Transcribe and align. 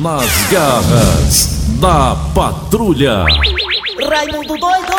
Nas 0.00 0.30
garras 0.50 1.48
da 1.78 2.16
patrulha. 2.34 3.26
Raimundo 4.08 4.56
doido! 4.56 4.92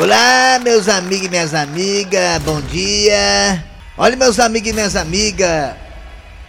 Olá, 0.00 0.58
meus 0.64 0.88
amigos 0.88 1.26
e 1.26 1.28
minhas 1.28 1.52
amigas, 1.52 2.42
bom 2.42 2.62
dia. 2.62 3.62
Olha, 3.98 4.16
meus 4.16 4.40
amigos 4.40 4.70
e 4.70 4.72
minhas 4.72 4.96
amigas, 4.96 5.74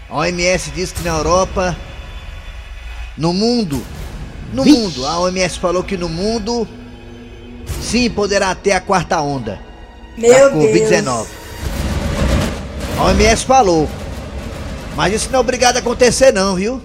a 0.09 0.15
OMS 0.15 0.71
diz 0.71 0.93
que 0.93 1.03
na 1.03 1.17
Europa, 1.17 1.75
no 3.17 3.33
mundo, 3.33 3.83
no 4.53 4.63
mundo, 4.63 5.05
a 5.05 5.19
OMS 5.19 5.59
falou 5.59 5.83
que 5.83 5.97
no 5.97 6.07
mundo, 6.07 6.65
sim, 7.81 8.09
poderá 8.09 8.55
ter 8.55 8.71
a 8.71 8.79
quarta 8.79 9.19
onda 9.19 9.59
Meu 10.17 10.31
da 10.31 10.47
Deus! 10.47 10.63
Covid-19. 10.63 11.25
A 12.97 13.03
OMS 13.03 13.43
falou, 13.43 13.89
mas 14.97 15.13
isso 15.13 15.29
não 15.31 15.37
é 15.37 15.39
obrigado 15.39 15.77
a 15.77 15.79
acontecer 15.79 16.33
não, 16.33 16.55
viu? 16.55 16.81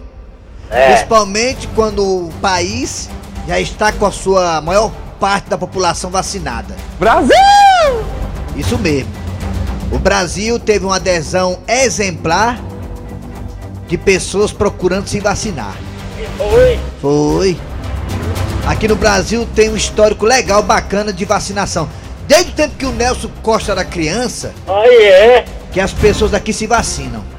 Principalmente 0.68 1.66
quando 1.74 2.26
o 2.26 2.32
país 2.42 3.08
já 3.48 3.58
está 3.58 3.90
com 3.90 4.04
a 4.06 4.12
sua 4.12 4.60
maior 4.60 4.92
parte 5.18 5.48
da 5.48 5.56
população 5.56 6.10
vacinada. 6.10 6.76
Brasil! 7.00 7.34
Isso 8.54 8.78
mesmo. 8.78 9.10
O 9.90 9.98
Brasil 9.98 10.58
teve 10.60 10.84
uma 10.84 10.96
adesão 10.96 11.58
exemplar 11.66 12.60
de 13.88 13.96
pessoas 13.96 14.52
procurando 14.52 15.08
se 15.08 15.18
vacinar. 15.18 15.74
Oi! 16.38 16.78
Foi. 17.00 17.58
Aqui 18.66 18.86
no 18.86 18.96
Brasil 18.96 19.48
tem 19.54 19.70
um 19.70 19.76
histórico 19.76 20.24
legal, 20.26 20.62
bacana 20.62 21.12
de 21.12 21.24
vacinação. 21.24 21.88
Desde 22.28 22.52
o 22.52 22.54
tempo 22.54 22.76
que 22.76 22.86
o 22.86 22.92
Nelson 22.92 23.30
Costa 23.42 23.72
era 23.72 23.84
criança, 23.84 24.54
Aí 24.68 25.04
é? 25.06 25.44
que 25.72 25.80
as 25.80 25.92
pessoas 25.92 26.32
aqui 26.34 26.52
se 26.52 26.66
vacinam. 26.66 27.31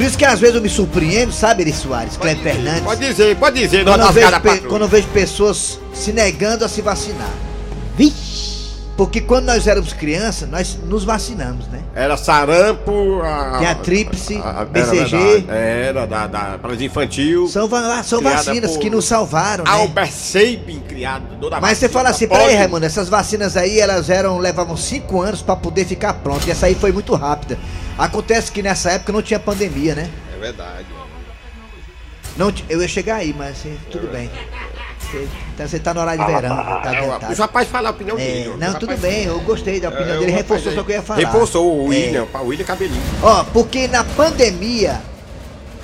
Por 0.00 0.06
isso 0.06 0.16
que 0.16 0.24
às 0.24 0.40
vezes 0.40 0.56
eu 0.56 0.62
me 0.62 0.68
surpreendo, 0.70 1.30
sabe, 1.30 1.60
Eri 1.62 1.74
Soares, 1.74 2.16
Cleber 2.16 2.42
Fernandes? 2.42 2.80
Pode 2.80 3.06
dizer, 3.06 3.36
pode 3.36 3.60
dizer, 3.60 3.84
Quando 3.84 4.00
eu, 4.00 4.10
vejo 4.12 4.30
da 4.30 4.40
pe- 4.40 4.60
quando 4.60 4.80
eu 4.82 4.88
vejo 4.88 5.06
pessoas 5.08 5.78
se 5.92 6.10
negando 6.10 6.64
a 6.64 6.68
se 6.70 6.80
vacinar. 6.80 7.28
Porque 8.96 9.20
quando 9.20 9.44
nós 9.46 9.66
éramos 9.66 9.92
crianças, 9.92 10.48
nós 10.48 10.78
nos 10.86 11.04
vacinamos, 11.04 11.66
né? 11.68 11.80
Era 11.94 12.16
sarampo, 12.16 13.20
a, 13.22 13.58
Tem 13.58 13.66
a 13.68 13.74
tríplice, 13.74 14.36
a- 14.42 14.60
a- 14.60 14.64
BCG. 14.64 15.16
Era, 15.16 15.40
da, 15.40 15.54
era 15.56 16.06
da, 16.06 16.26
da 16.26 16.58
paralisia 16.58 16.86
infantil. 16.86 17.46
São, 17.48 17.68
va- 17.68 18.02
são 18.02 18.22
vacinas 18.22 18.78
que 18.78 18.88
nos 18.88 19.04
salvaram, 19.04 19.64
né? 19.64 19.70
Albert 19.70 20.12
Sabin 20.12 20.80
criado. 20.88 21.48
da 21.50 21.60
Mas 21.60 21.76
você 21.76 21.88
vacina, 21.88 21.88
fala 21.90 22.08
assim, 22.08 22.26
pode- 22.26 22.40
peraí, 22.40 22.56
Raimundo, 22.56 22.86
essas 22.86 23.08
vacinas 23.10 23.54
aí, 23.54 23.78
elas 23.80 24.08
eram, 24.08 24.38
levavam 24.38 24.78
cinco 24.78 25.20
anos 25.20 25.42
pra 25.42 25.56
poder 25.56 25.84
ficar 25.84 26.14
pronta. 26.14 26.46
E 26.48 26.50
essa 26.50 26.64
aí 26.66 26.74
foi 26.74 26.90
muito 26.90 27.14
rápida. 27.14 27.58
Acontece 28.04 28.50
que 28.50 28.62
nessa 28.62 28.92
época 28.92 29.12
não 29.12 29.20
tinha 29.20 29.38
pandemia, 29.38 29.94
né? 29.94 30.10
É 30.34 30.38
verdade. 30.38 30.86
Não, 32.36 32.52
eu 32.68 32.80
ia 32.80 32.88
chegar 32.88 33.16
aí, 33.16 33.34
mas 33.36 33.50
assim, 33.58 33.78
tudo 33.90 34.08
bem. 34.08 34.30
Você, 35.00 35.28
então 35.54 35.68
você 35.68 35.78
tá 35.78 35.92
no 35.92 36.00
horário 36.00 36.24
de 36.24 36.32
verão, 36.32 36.56
tá 36.56 36.94
É, 36.94 37.02
o- 37.02 37.34
rapazes 37.36 37.70
falam 37.70 37.88
a 37.88 37.90
opinião 37.90 38.16
É, 38.16 38.20
dele. 38.24 38.54
não, 38.58 38.74
tudo 38.74 38.96
bem, 38.96 39.24
eu 39.24 39.38
gostei 39.40 39.80
da 39.80 39.88
É, 39.88 39.90
opinião 39.90 40.16
o 40.16 40.20
dele, 40.20 40.32
rapaz 40.32 40.48
reforçou 40.48 40.72
só 40.72 40.80
o 40.80 40.84
que 40.84 40.92
eu 40.92 40.96
ia 40.96 41.02
falar. 41.02 41.18
Reforçou 41.20 41.76
o 41.76 41.84
É. 41.84 41.88
William, 41.88 42.26
o 42.32 42.46
William 42.46 42.64
Cabelinho. 42.64 43.02
Ó, 43.22 43.44
porque 43.44 43.86
na 43.88 44.02
pandemia, 44.04 45.02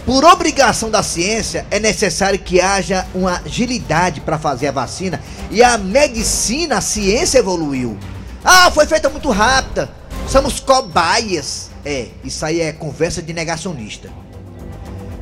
por 0.06 0.24
obrigação 0.24 0.88
da 0.90 1.02
ciência, 1.02 1.66
é 1.70 1.78
necessário 1.80 2.38
que 2.38 2.60
haja 2.60 3.06
uma 3.14 3.42
agilidade 3.44 4.20
para 4.22 4.38
fazer 4.38 4.68
a 4.68 4.72
vacina 4.72 5.20
e 5.50 5.62
a 5.62 5.76
medicina, 5.76 6.78
a 6.78 6.80
ciência 6.80 7.38
evoluiu. 7.38 7.98
Ah, 8.44 8.70
foi 8.70 8.86
feita 8.86 9.10
muito 9.10 9.30
rápida. 9.30 9.90
Somos 10.28 10.60
cobaias. 10.60 11.65
É, 11.86 12.08
isso 12.24 12.44
aí 12.44 12.60
é 12.60 12.72
conversa 12.72 13.22
de 13.22 13.32
negacionista. 13.32 14.10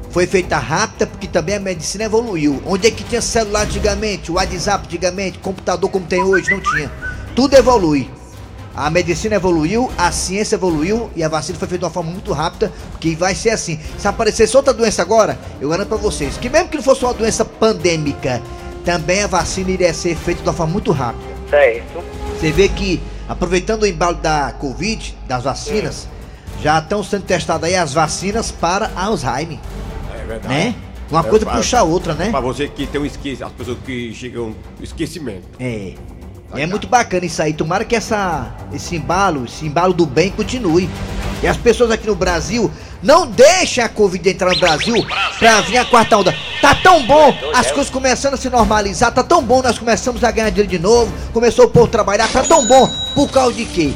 Foi 0.08 0.26
feita 0.26 0.56
rápida 0.56 1.06
porque 1.06 1.26
também 1.26 1.56
a 1.56 1.60
medicina 1.60 2.04
evoluiu. 2.04 2.62
Onde 2.64 2.88
é 2.88 2.90
que 2.90 3.04
tinha 3.04 3.20
celular 3.20 3.66
antigamente, 3.66 4.32
WhatsApp 4.32 4.86
antigamente, 4.86 5.38
computador 5.40 5.90
como 5.90 6.06
tem 6.06 6.22
hoje? 6.22 6.50
Não 6.50 6.60
tinha. 6.60 6.90
Tudo 7.36 7.54
evolui. 7.54 8.10
A 8.74 8.88
medicina 8.88 9.34
evoluiu, 9.34 9.92
a 9.98 10.10
ciência 10.10 10.54
evoluiu 10.54 11.10
e 11.14 11.22
a 11.22 11.28
vacina 11.28 11.58
foi 11.58 11.68
feita 11.68 11.80
de 11.80 11.84
uma 11.84 11.90
forma 11.90 12.10
muito 12.10 12.32
rápida, 12.32 12.72
que 12.98 13.14
vai 13.14 13.34
ser 13.34 13.50
assim. 13.50 13.78
Se 13.98 14.08
aparecesse 14.08 14.56
outra 14.56 14.72
doença 14.72 15.02
agora, 15.02 15.38
eu 15.60 15.68
garanto 15.68 15.88
pra 15.88 15.98
vocês 15.98 16.38
que 16.38 16.48
mesmo 16.48 16.70
que 16.70 16.78
não 16.78 16.82
fosse 16.82 17.04
uma 17.04 17.12
doença 17.12 17.44
pandêmica, 17.44 18.40
também 18.86 19.22
a 19.22 19.26
vacina 19.26 19.70
iria 19.70 19.92
ser 19.92 20.16
feita 20.16 20.42
de 20.42 20.48
uma 20.48 20.54
forma 20.54 20.72
muito 20.72 20.92
rápida. 20.92 21.34
Certo. 21.50 22.02
Você 22.38 22.50
vê 22.50 22.70
que, 22.70 23.02
aproveitando 23.28 23.82
o 23.82 23.86
embalo 23.86 24.16
da 24.16 24.52
Covid, 24.58 25.14
das 25.28 25.44
vacinas, 25.44 26.08
já 26.64 26.78
estão 26.78 27.04
sendo 27.04 27.24
testadas 27.24 27.68
aí 27.68 27.76
as 27.76 27.92
vacinas 27.92 28.50
para 28.50 28.90
Alzheimer, 28.96 29.58
É 30.18 30.24
verdade. 30.24 30.48
né? 30.48 30.74
Uma 31.10 31.20
É, 31.20 31.22
coisa 31.24 31.44
pra- 31.44 31.56
puxa 31.56 31.78
a 31.78 31.82
outra, 31.82 32.14
né? 32.14 32.30
Pra 32.30 32.40
você 32.40 32.66
que 32.66 32.86
tem 32.86 32.98
um 32.98 33.04
esquecimento, 33.04 33.44
as 33.44 33.52
pessoas 33.52 33.76
que 33.84 34.14
chegam 34.14 34.54
esquecimento. 34.80 35.42
É. 35.60 35.92
E 36.56 36.60
é 36.62 36.66
muito 36.66 36.86
bacana 36.86 37.26
isso 37.26 37.42
aí. 37.42 37.52
Tomara 37.52 37.84
que 37.84 37.94
essa, 37.94 38.54
esse 38.72 38.96
embalo, 38.96 39.44
esse 39.44 39.66
embalo 39.66 39.92
do 39.92 40.06
bem 40.06 40.30
continue. 40.30 40.88
E 41.42 41.46
as 41.46 41.56
pessoas 41.58 41.90
aqui 41.90 42.06
no 42.06 42.14
Brasil 42.14 42.70
não 43.02 43.26
deixem 43.26 43.84
a 43.84 43.88
Covid 43.88 44.26
entrar 44.30 44.54
no 44.54 44.58
Brasil 44.60 44.94
pra 45.38 45.60
vir 45.60 45.76
a 45.76 45.84
quarta 45.84 46.16
onda. 46.16 46.34
Tá 46.62 46.74
tão 46.76 47.04
bom, 47.06 47.36
as 47.54 47.70
coisas 47.70 47.90
começando 47.90 48.34
a 48.34 48.36
se 48.38 48.48
normalizar, 48.48 49.12
tá 49.12 49.22
tão 49.22 49.42
bom, 49.42 49.60
nós 49.60 49.78
começamos 49.78 50.24
a 50.24 50.30
ganhar 50.30 50.48
dinheiro 50.48 50.70
de 50.70 50.78
novo, 50.78 51.12
começou 51.34 51.66
o 51.66 51.68
povo 51.68 51.84
a 51.86 51.90
trabalhar, 51.90 52.26
tá 52.32 52.42
tão 52.42 52.66
bom. 52.66 52.88
Por 53.14 53.28
causa 53.30 53.52
de 53.52 53.66
quê? 53.66 53.92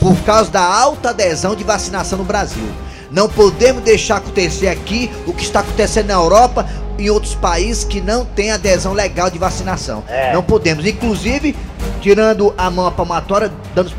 Por 0.00 0.16
causa 0.20 0.50
da 0.50 0.62
alta 0.62 1.10
adesão 1.10 1.54
de 1.54 1.64
vacinação 1.64 2.18
no 2.18 2.24
Brasil. 2.24 2.68
Não 3.10 3.28
podemos 3.28 3.82
deixar 3.82 4.16
acontecer 4.16 4.68
aqui 4.68 5.10
o 5.26 5.32
que 5.32 5.42
está 5.42 5.60
acontecendo 5.60 6.08
na 6.08 6.14
Europa 6.14 6.66
e 6.98 7.10
outros 7.10 7.34
países 7.34 7.84
que 7.84 8.00
não 8.00 8.24
tem 8.24 8.50
adesão 8.50 8.92
legal 8.92 9.30
de 9.30 9.38
vacinação. 9.38 10.04
É. 10.08 10.32
Não 10.32 10.42
podemos. 10.42 10.84
Inclusive, 10.84 11.56
tirando 12.00 12.52
a 12.58 12.70
mão 12.70 12.86
à 12.86 12.90
palmatória, 12.90 13.50
dando 13.74 13.90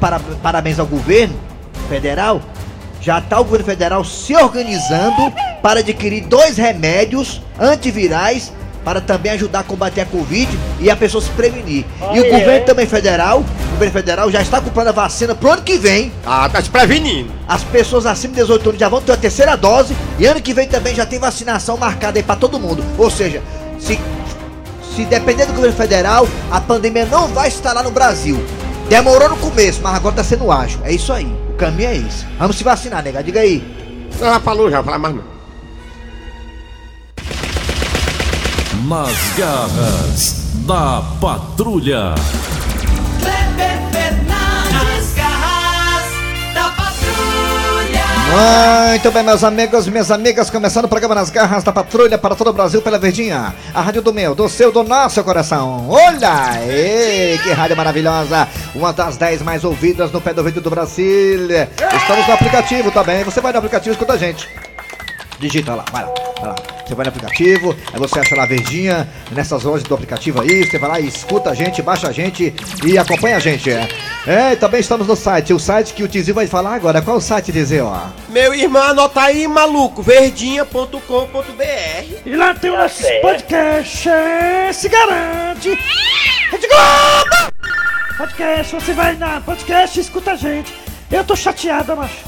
parabéns 0.42 0.80
ao 0.80 0.86
governo 0.86 1.36
federal, 1.88 2.42
já 3.02 3.20
está 3.20 3.40
o 3.40 3.44
governo 3.44 3.66
federal 3.66 4.04
se 4.04 4.36
organizando 4.36 5.34
para 5.62 5.80
adquirir 5.80 6.26
dois 6.26 6.58
remédios 6.58 7.42
antivirais 7.60 8.52
para 8.84 9.02
também 9.02 9.32
ajudar 9.34 9.60
a 9.60 9.64
combater 9.64 10.02
a 10.02 10.06
Covid 10.06 10.50
e 10.80 10.90
a 10.90 10.96
pessoa 10.96 11.22
se 11.22 11.30
prevenir. 11.32 11.86
e 12.14 12.20
o 12.20 12.24
governo 12.24 12.52
é. 12.52 12.60
também 12.60 12.86
federal, 12.86 13.44
governo 13.80 13.94
federal 13.94 14.30
já 14.30 14.42
está 14.42 14.60
comprando 14.60 14.90
a 14.90 14.92
vacina 14.92 15.34
pro 15.34 15.52
ano 15.52 15.62
que 15.62 15.78
vem. 15.78 16.12
Ah, 16.26 16.50
tá 16.50 16.62
se 16.62 16.70
prevenindo. 16.70 17.32
As 17.48 17.64
pessoas 17.64 18.06
acima 18.06 18.34
de 18.34 18.42
18 18.42 18.70
anos 18.70 18.80
já 18.80 18.90
vão 18.90 19.02
ter 19.02 19.14
a 19.14 19.18
terceira 19.18 19.56
dose 19.56 19.96
e 20.18 20.26
ano 20.26 20.42
que 20.42 20.54
vem 20.54 20.68
também 20.68 20.94
já 20.94 21.06
tem 21.06 21.18
vacinação 21.18 21.78
marcada 21.78 22.20
aí 22.20 22.24
pra 22.24 22.36
todo 22.36 22.60
mundo. 22.60 22.84
Ou 22.98 23.10
seja, 23.10 23.42
se, 23.80 23.98
se 24.96 25.06
depender 25.06 25.46
do 25.46 25.54
governo 25.54 25.78
federal, 25.78 26.28
a 26.52 26.60
pandemia 26.60 27.06
não 27.06 27.30
vai 27.30 27.48
estar 27.48 27.72
lá 27.72 27.82
no 27.82 27.92
Brasil. 27.92 28.44
Demorou 28.90 29.30
no 29.30 29.38
começo, 29.38 29.80
mas 29.82 29.96
agora 29.96 30.16
tá 30.16 30.24
sendo 30.24 30.52
ágil. 30.52 30.82
É 30.84 30.92
isso 30.92 31.14
aí. 31.14 31.32
O 31.52 31.54
caminho 31.54 31.90
é 31.90 31.96
esse. 31.96 32.26
Vamos 32.38 32.58
se 32.58 32.64
vacinar, 32.64 33.02
nega. 33.02 33.24
Diga 33.24 33.40
aí. 33.40 33.64
Já 34.20 34.40
falou, 34.42 34.70
já, 34.70 34.84
falar 34.84 35.00
mais 35.00 35.16
não. 35.16 35.24
Nas 38.88 39.38
garras 39.38 40.36
da 40.66 41.02
patrulha. 41.22 42.16
Muito 48.30 49.12
bem, 49.12 49.24
meus 49.24 49.44
amigos, 49.44 49.88
minhas 49.88 50.12
amigas, 50.12 50.52
começando 50.52 50.86
o 50.86 50.88
programa 50.88 51.16
Nas 51.16 51.32
Garras 51.32 51.64
da 51.64 51.72
Patrulha 51.72 52.16
para 52.16 52.36
todo 52.36 52.50
o 52.50 52.54
Brasil 52.54 52.80
pela 52.80 53.00
Verdinha. 53.00 53.56
A 53.74 53.82
rádio 53.82 54.04
do 54.04 54.14
meu, 54.14 54.36
do 54.36 54.48
seu, 54.48 54.72
do 54.72 54.84
nosso 54.84 55.24
coração. 55.24 55.90
Olha 55.90 56.52
aí, 56.52 57.40
que 57.42 57.52
rádio 57.52 57.76
maravilhosa. 57.76 58.48
Uma 58.76 58.94
das 58.94 59.18
10 59.18 59.42
mais 59.42 59.64
ouvidas 59.64 60.12
no 60.12 60.22
pé 60.22 60.32
do 60.32 60.40
ouvido 60.40 60.62
do 60.62 60.70
Brasil. 60.70 61.50
Estamos 61.50 62.28
no 62.28 62.34
aplicativo 62.34 62.92
também. 62.92 63.24
Você 63.24 63.42
vai 63.42 63.52
no 63.52 63.58
aplicativo 63.58 63.90
e 63.90 63.94
escuta 63.94 64.14
a 64.14 64.18
gente. 64.18 64.48
Digita 65.40 65.74
lá, 65.74 65.86
vai 65.92 66.04
lá, 66.04 66.14
vai 66.40 66.50
lá. 66.50 66.79
Você 66.90 66.96
vai 66.96 67.06
no 67.06 67.10
aplicativo, 67.10 67.76
aí 67.94 68.00
você 68.00 68.20
acha 68.20 68.36
lá 68.36 68.44
a 68.44 68.48
verdinha, 68.48 69.08
nessas 69.32 69.62
lojas 69.62 69.88
do 69.88 69.94
aplicativo 69.94 70.42
aí, 70.42 70.66
você 70.66 70.80
vai 70.80 70.90
lá 70.90 71.00
e 71.00 71.08
escuta 71.08 71.52
a 71.52 71.54
gente, 71.54 71.84
baixa 71.84 72.08
a 72.08 72.12
gente 72.12 72.52
e 72.84 72.98
acompanha 72.98 73.38
a 73.38 73.40
gente. 73.40 73.70
É, 73.70 73.88
é 74.26 74.56
também 74.56 74.80
estamos 74.80 75.06
no 75.06 75.16
site, 75.16 75.54
o 75.54 75.60
site 75.60 75.94
que 75.94 76.02
o 76.02 76.08
Tizinho 76.08 76.34
vai 76.34 76.48
falar 76.48 76.74
agora. 76.74 77.00
Qual 77.00 77.18
o 77.18 77.22
site, 77.22 77.52
Tizinho? 77.52 77.86
ó? 77.86 78.08
Meu 78.30 78.56
irmão, 78.56 78.82
anota 78.82 79.22
aí, 79.22 79.48
maluco, 79.48 80.02
verdinha.com.br. 80.02 80.98
E 82.26 82.36
lá 82.36 82.56
tem 82.56 82.72
o 82.72 82.78
nosso 82.78 83.04
podcast, 83.22 84.10
é, 84.10 84.74
se 84.74 84.90
garante. 84.90 85.70
Rede 86.50 86.68
Globo! 86.68 87.54
Podcast, 88.18 88.74
você 88.74 88.94
vai 88.94 89.16
na 89.16 89.40
podcast 89.42 89.96
e 89.96 90.02
escuta 90.02 90.32
a 90.32 90.36
gente. 90.36 90.74
Eu 91.12 91.24
tô 91.24 91.36
chateada, 91.36 91.96
macho. 91.96 92.26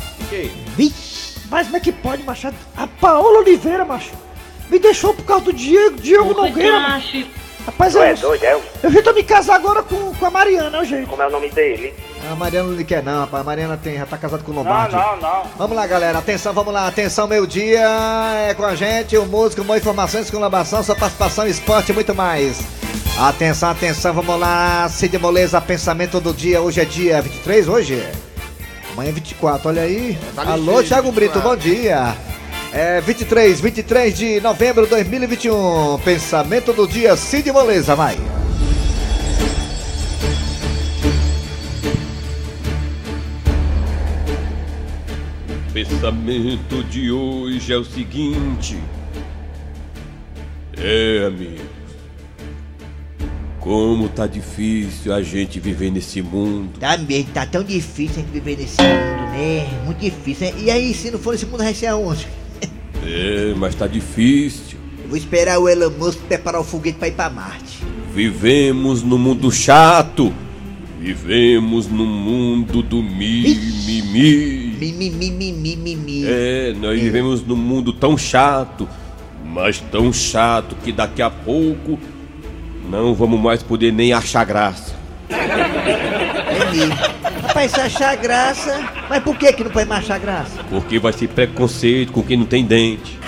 Vixe, 0.78 1.40
Mas 1.50 1.66
como 1.66 1.78
é 1.78 1.80
que 1.80 1.92
pode, 1.92 2.22
macho? 2.22 2.54
A 2.78 2.86
Paola 2.86 3.40
Oliveira, 3.40 3.84
macho, 3.84 4.12
me 4.72 4.80
deixou 4.80 5.14
por 5.14 5.26
causa 5.26 5.46
do 5.46 5.54
Diego, 5.54 5.98
Diego 5.98 6.34
Nogueira. 6.34 7.00
Rapaz, 7.66 7.94
Tu 7.94 8.00
eu, 8.00 8.04
é 8.04 8.14
doido, 8.16 8.44
é? 8.44 8.60
eu 8.82 8.90
vim 8.90 9.04
tô 9.04 9.14
me 9.14 9.22
casar 9.22 9.54
agora 9.54 9.84
com, 9.84 10.16
com 10.16 10.26
a 10.26 10.32
Mariana, 10.32 10.80
é 10.80 10.82
o 10.82 10.84
jeito. 10.84 11.08
Como 11.08 11.22
é 11.22 11.28
o 11.28 11.30
nome 11.30 11.48
dele? 11.52 11.94
A 12.32 12.34
Mariana 12.34 12.70
não 12.72 12.84
quer 12.84 13.04
não, 13.04 13.20
rapaz. 13.20 13.42
A 13.42 13.44
Mariana 13.44 13.78
tem, 13.78 13.98
já 13.98 14.06
tá 14.08 14.18
casada 14.18 14.42
com 14.42 14.52
o 14.52 14.56
Não, 14.56 14.64
Lombardi. 14.64 14.96
não, 14.96 15.18
não. 15.18 15.44
Vamos 15.60 15.76
lá, 15.76 15.86
galera. 15.86 16.18
Atenção, 16.18 16.54
vamos 16.54 16.74
lá. 16.74 16.88
Atenção, 16.88 17.28
meio-dia. 17.28 17.86
É 18.50 18.54
com 18.56 18.66
a 18.66 18.74
gente. 18.74 19.16
O 19.16 19.26
músico, 19.28 19.64
boa 19.64 19.78
informação, 19.78 20.22
exclamação, 20.22 20.82
sua 20.82 20.96
participação, 20.96 21.46
esporte 21.46 21.92
e 21.92 21.94
muito 21.94 22.16
mais. 22.16 22.60
Atenção, 23.20 23.70
atenção, 23.70 24.12
vamos 24.12 24.40
lá. 24.40 24.90
Cid 24.90 25.20
Moleza, 25.20 25.62
pensamento 25.62 26.20
do 26.20 26.34
dia. 26.34 26.62
Hoje 26.62 26.82
é 26.82 26.86
dia 26.86 27.22
23, 27.22 27.68
hoje? 27.68 28.04
Amanhã 28.94 29.10
é 29.10 29.14
24, 29.14 29.70
olha 29.70 29.84
aí. 29.84 30.18
Tá 30.36 30.44
Alô, 30.52 30.82
Thiago 30.82 31.12
Brito, 31.12 31.40
24. 31.40 31.42
bom 31.50 31.56
dia. 31.56 32.16
É 32.74 33.02
23, 33.02 33.60
23 33.60 34.18
de 34.18 34.40
novembro 34.40 34.86
de 34.86 34.92
2021. 34.92 36.00
Pensamento 36.06 36.72
do 36.72 36.88
dia, 36.88 37.18
Cid 37.18 37.52
Moleza, 37.52 37.96
vai. 37.96 38.18
Pensamento 45.74 46.82
de 46.86 47.12
hoje 47.12 47.74
é 47.74 47.78
o 47.78 47.84
seguinte. 47.84 48.78
É, 50.78 51.26
amigos. 51.28 51.62
Como 53.60 54.08
tá 54.08 54.26
difícil 54.28 55.14
a 55.14 55.22
gente 55.22 55.60
viver 55.60 55.92
nesse 55.92 56.22
mundo. 56.22 56.80
Tá 56.80 56.98
mesmo, 56.98 57.32
tá 57.34 57.46
tão 57.46 57.64
difícil 57.64 58.22
a 58.22 58.26
gente 58.26 58.32
viver 58.32 58.58
nesse 58.58 58.82
mundo, 58.82 59.32
né? 59.32 59.84
Muito 59.84 60.00
difícil, 60.00 60.48
né? 60.48 60.54
E 60.58 60.72
aí, 60.72 60.94
se 60.94 61.12
não 61.12 61.20
for 61.20 61.34
nesse 61.34 61.46
mundo, 61.46 61.64
vai 61.64 61.74
ser 61.74 61.88
aonde? 61.88 62.28
É, 63.04 63.54
mas 63.58 63.76
tá 63.76 63.88
difícil. 63.88 64.78
Eu 65.04 65.10
Vou 65.10 65.18
esperar 65.18 65.60
o 65.60 65.68
Elon 65.68 65.90
Musk 65.90 66.20
preparar 66.22 66.62
o 66.62 66.64
foguete 66.64 66.98
pra 66.98 67.08
ir 67.08 67.14
pra 67.14 67.30
Marte. 67.30 67.80
Vivemos 68.14 69.04
num 69.04 69.18
mundo 69.18 69.52
chato. 69.52 70.34
Vivemos 71.00 71.88
num 71.88 72.06
mundo 72.06 72.84
do 72.84 73.02
mimimi. 73.02 74.76
Mi, 74.80 74.92
mi, 74.92 75.10
mi, 75.10 75.32
mi, 75.32 75.52
mi, 75.52 75.76
mi, 75.76 75.96
mi. 75.96 76.24
É, 76.26 76.76
nós 76.80 77.00
vivemos 77.00 77.46
num 77.46 77.56
mundo 77.56 77.92
tão 77.92 78.18
chato, 78.18 78.88
mas 79.46 79.80
tão 79.80 80.14
chato 80.14 80.76
que 80.84 80.92
daqui 80.92 81.22
a 81.22 81.30
pouco 81.30 82.00
não 82.90 83.16
vamos 83.16 83.40
mais 83.40 83.64
poder 83.64 83.92
nem 83.92 84.14
achar 84.14 84.44
graça. 84.46 84.96
É 85.30 86.72
mesmo. 86.72 87.41
Rapaz, 87.52 87.72
se 87.72 87.82
achar 87.82 88.16
graça. 88.16 88.82
Mas 89.10 89.22
por 89.24 89.38
que 89.38 89.52
que 89.52 89.62
não 89.62 89.72
pode 89.72 89.88
mais 89.88 90.06
achar 90.06 90.18
graça? 90.20 90.64
Porque 90.70 90.98
vai 90.98 91.12
ser 91.12 91.28
preconceito 91.28 92.14
com 92.14 92.24
quem 92.24 92.38
não 92.38 92.46
tem 92.46 92.64
dente. 92.64 93.20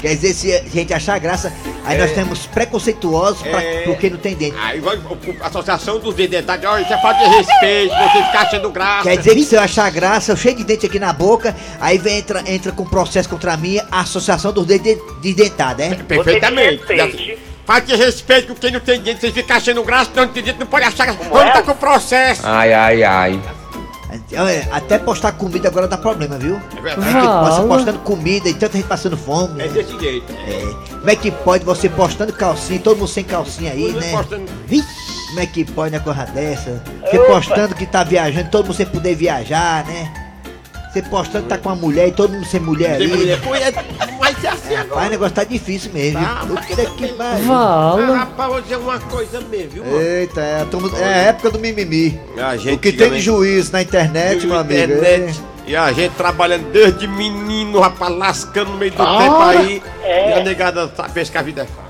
Quer 0.00 0.14
dizer, 0.14 0.32
se 0.32 0.54
a 0.54 0.62
gente 0.62 0.94
achar 0.94 1.18
graça, 1.18 1.52
aí 1.84 1.98
nós 1.98 2.12
temos 2.12 2.46
preconceituosos 2.46 3.42
pra, 3.42 3.60
É. 3.60 3.80
porque 3.82 4.08
não 4.08 4.18
tem 4.18 4.36
dente. 4.36 4.56
Aí 4.56 4.78
vai 4.78 4.96
a 5.40 5.46
Associação 5.48 5.98
dos 5.98 6.14
Dentários, 6.14 6.70
olha, 6.70 6.82
isso 6.82 6.92
é 6.92 7.02
falta 7.02 7.18
de 7.28 7.34
respeito, 7.34 7.92
você 7.96 8.22
ficar 8.22 8.42
achando 8.42 8.70
graça. 8.70 9.02
Quer 9.02 9.16
dizer 9.16 9.34
que 9.34 9.42
se 9.42 9.56
eu 9.56 9.60
achar 9.60 9.90
graça, 9.90 10.30
eu 10.30 10.36
cheio 10.36 10.54
de 10.54 10.62
dente 10.62 10.86
aqui 10.86 11.00
na 11.00 11.12
boca, 11.12 11.56
aí 11.80 11.98
vem, 11.98 12.18
entra, 12.18 12.44
entra 12.46 12.70
com 12.70 12.84
processo 12.84 13.28
contra 13.28 13.56
mim 13.56 13.80
a 13.90 14.00
Associação 14.02 14.52
dos 14.52 14.66
de, 14.66 14.78
de, 14.78 14.96
de 15.20 15.34
Dentados, 15.34 15.84
é? 15.84 15.96
Perfeitamente. 15.96 16.84
Falta 17.68 17.82
de 17.82 17.96
respeito 17.96 18.48
com 18.48 18.54
quem 18.54 18.70
não 18.70 18.80
tem 18.80 18.98
dente, 18.98 19.20
vocês 19.20 19.34
ficam 19.34 19.54
achando 19.54 19.84
graça, 19.84 20.10
não 20.16 20.26
tem 20.28 20.42
dente, 20.42 20.58
não 20.58 20.66
pode 20.66 20.86
achar 20.86 21.04
graça. 21.04 21.18
Como 21.18 21.30
Vamos 21.30 21.50
é? 21.50 21.52
tá 21.52 21.62
com 21.62 21.74
processo. 21.74 22.40
Ai, 22.42 22.72
ai, 22.72 23.02
ai. 23.04 23.42
Olha, 24.38 24.68
Até 24.72 24.98
postar 24.98 25.32
comida 25.32 25.68
agora 25.68 25.86
dá 25.86 25.98
problema, 25.98 26.38
viu? 26.38 26.58
É 26.74 26.80
verdade. 26.80 27.10
É 27.10 27.20
que 27.20 27.50
você 27.50 27.68
postando 27.68 27.98
comida 27.98 28.48
e 28.48 28.54
tanta 28.54 28.78
gente 28.78 28.86
passando 28.86 29.18
fome. 29.18 29.60
É 29.60 29.66
né? 29.66 29.68
desse 29.68 30.00
jeito. 30.00 30.32
É. 30.32 30.94
Como 30.94 31.10
é 31.10 31.14
que 31.14 31.30
pode 31.30 31.62
você 31.62 31.90
postando 31.90 32.32
calcinha, 32.32 32.80
todo 32.80 32.96
mundo 32.96 33.08
sem 33.08 33.22
calcinha 33.22 33.72
aí, 33.72 33.92
né? 33.92 34.12
postando- 34.12 34.46
como 35.28 35.40
é 35.40 35.44
que 35.46 35.62
pode 35.66 35.94
uma 35.94 36.02
coisa 36.02 36.24
dessa? 36.24 36.82
Você 37.02 37.18
postando 37.18 37.74
que 37.74 37.84
tá 37.84 38.02
viajando, 38.02 38.48
todo 38.50 38.64
mundo 38.64 38.76
sem 38.76 38.86
poder 38.86 39.14
viajar, 39.14 39.84
né? 39.84 40.27
Você 40.92 41.02
postando 41.02 41.44
que 41.44 41.48
tá 41.50 41.58
com 41.58 41.68
uma 41.68 41.74
mulher 41.76 42.08
e 42.08 42.12
todo 42.12 42.32
mundo 42.32 42.46
sem 42.46 42.60
mulher 42.60 42.94
ali. 42.94 43.08
mulher, 43.08 43.38
é- 43.38 44.18
Vai 44.18 44.34
ser 44.34 44.48
assim 44.48 44.74
Rapaz, 44.74 44.88
o 44.90 44.92
agora. 44.92 45.08
negócio 45.10 45.34
tá 45.34 45.44
difícil 45.44 45.92
mesmo. 45.92 46.20
Tá, 46.20 46.44
viu? 46.44 46.56
Puta 46.56 46.66
que 46.86 47.08
pariu. 47.08 47.52
Ah, 47.52 48.14
rapaz, 48.18 48.50
vou 48.52 48.60
dizer 48.60 48.76
uma 48.76 48.98
coisa 48.98 49.40
mesmo, 49.42 49.70
viu, 49.70 49.84
mano? 49.84 50.00
Eita, 50.00 50.40
é, 50.40 50.66
é 51.00 51.04
a 51.04 51.08
época 51.28 51.50
do 51.50 51.58
mimimi. 51.58 52.18
A 52.36 52.56
gente 52.56 52.74
O 52.74 52.78
que 52.78 52.92
tem 52.92 53.10
de 53.10 53.20
juiz 53.20 53.70
na 53.70 53.80
internet, 53.82 54.46
meu 54.46 54.58
amigo. 54.58 54.92
internet. 54.94 55.40
E 55.66 55.76
a 55.76 55.92
gente 55.92 56.14
trabalhando 56.14 56.70
desde 56.72 57.06
menino, 57.06 57.80
rapaz, 57.80 58.14
lascando 58.16 58.70
no 58.72 58.78
meio 58.78 58.92
do 58.92 59.02
Ah, 59.02 59.18
tempo 59.18 59.42
aí. 59.42 59.82
é. 60.02 60.30
E 60.30 60.32
a 60.40 60.42
negada 60.44 60.90
sabe, 60.96 61.12
pensa 61.12 61.30
que 61.32 61.38
a 61.38 61.42
vida 61.42 61.62
é 61.62 61.66
fácil. 61.66 61.82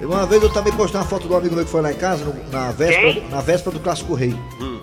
é. 0.00 0.06
Uma 0.06 0.26
vez 0.26 0.42
eu 0.42 0.50
também 0.50 0.72
postei 0.74 1.00
uma 1.00 1.06
foto 1.06 1.26
do 1.26 1.34
amigo 1.34 1.54
meu 1.54 1.64
que 1.64 1.70
foi 1.70 1.80
lá 1.80 1.90
em 1.90 1.96
casa, 1.96 2.24
no- 2.24 2.34
na, 2.52 2.70
véspera, 2.72 3.12
Quem? 3.14 3.28
na 3.30 3.40
véspera 3.40 3.70
do 3.76 3.80
Clássico 3.80 4.12
Rei. 4.14 4.34
Hum. 4.60 4.73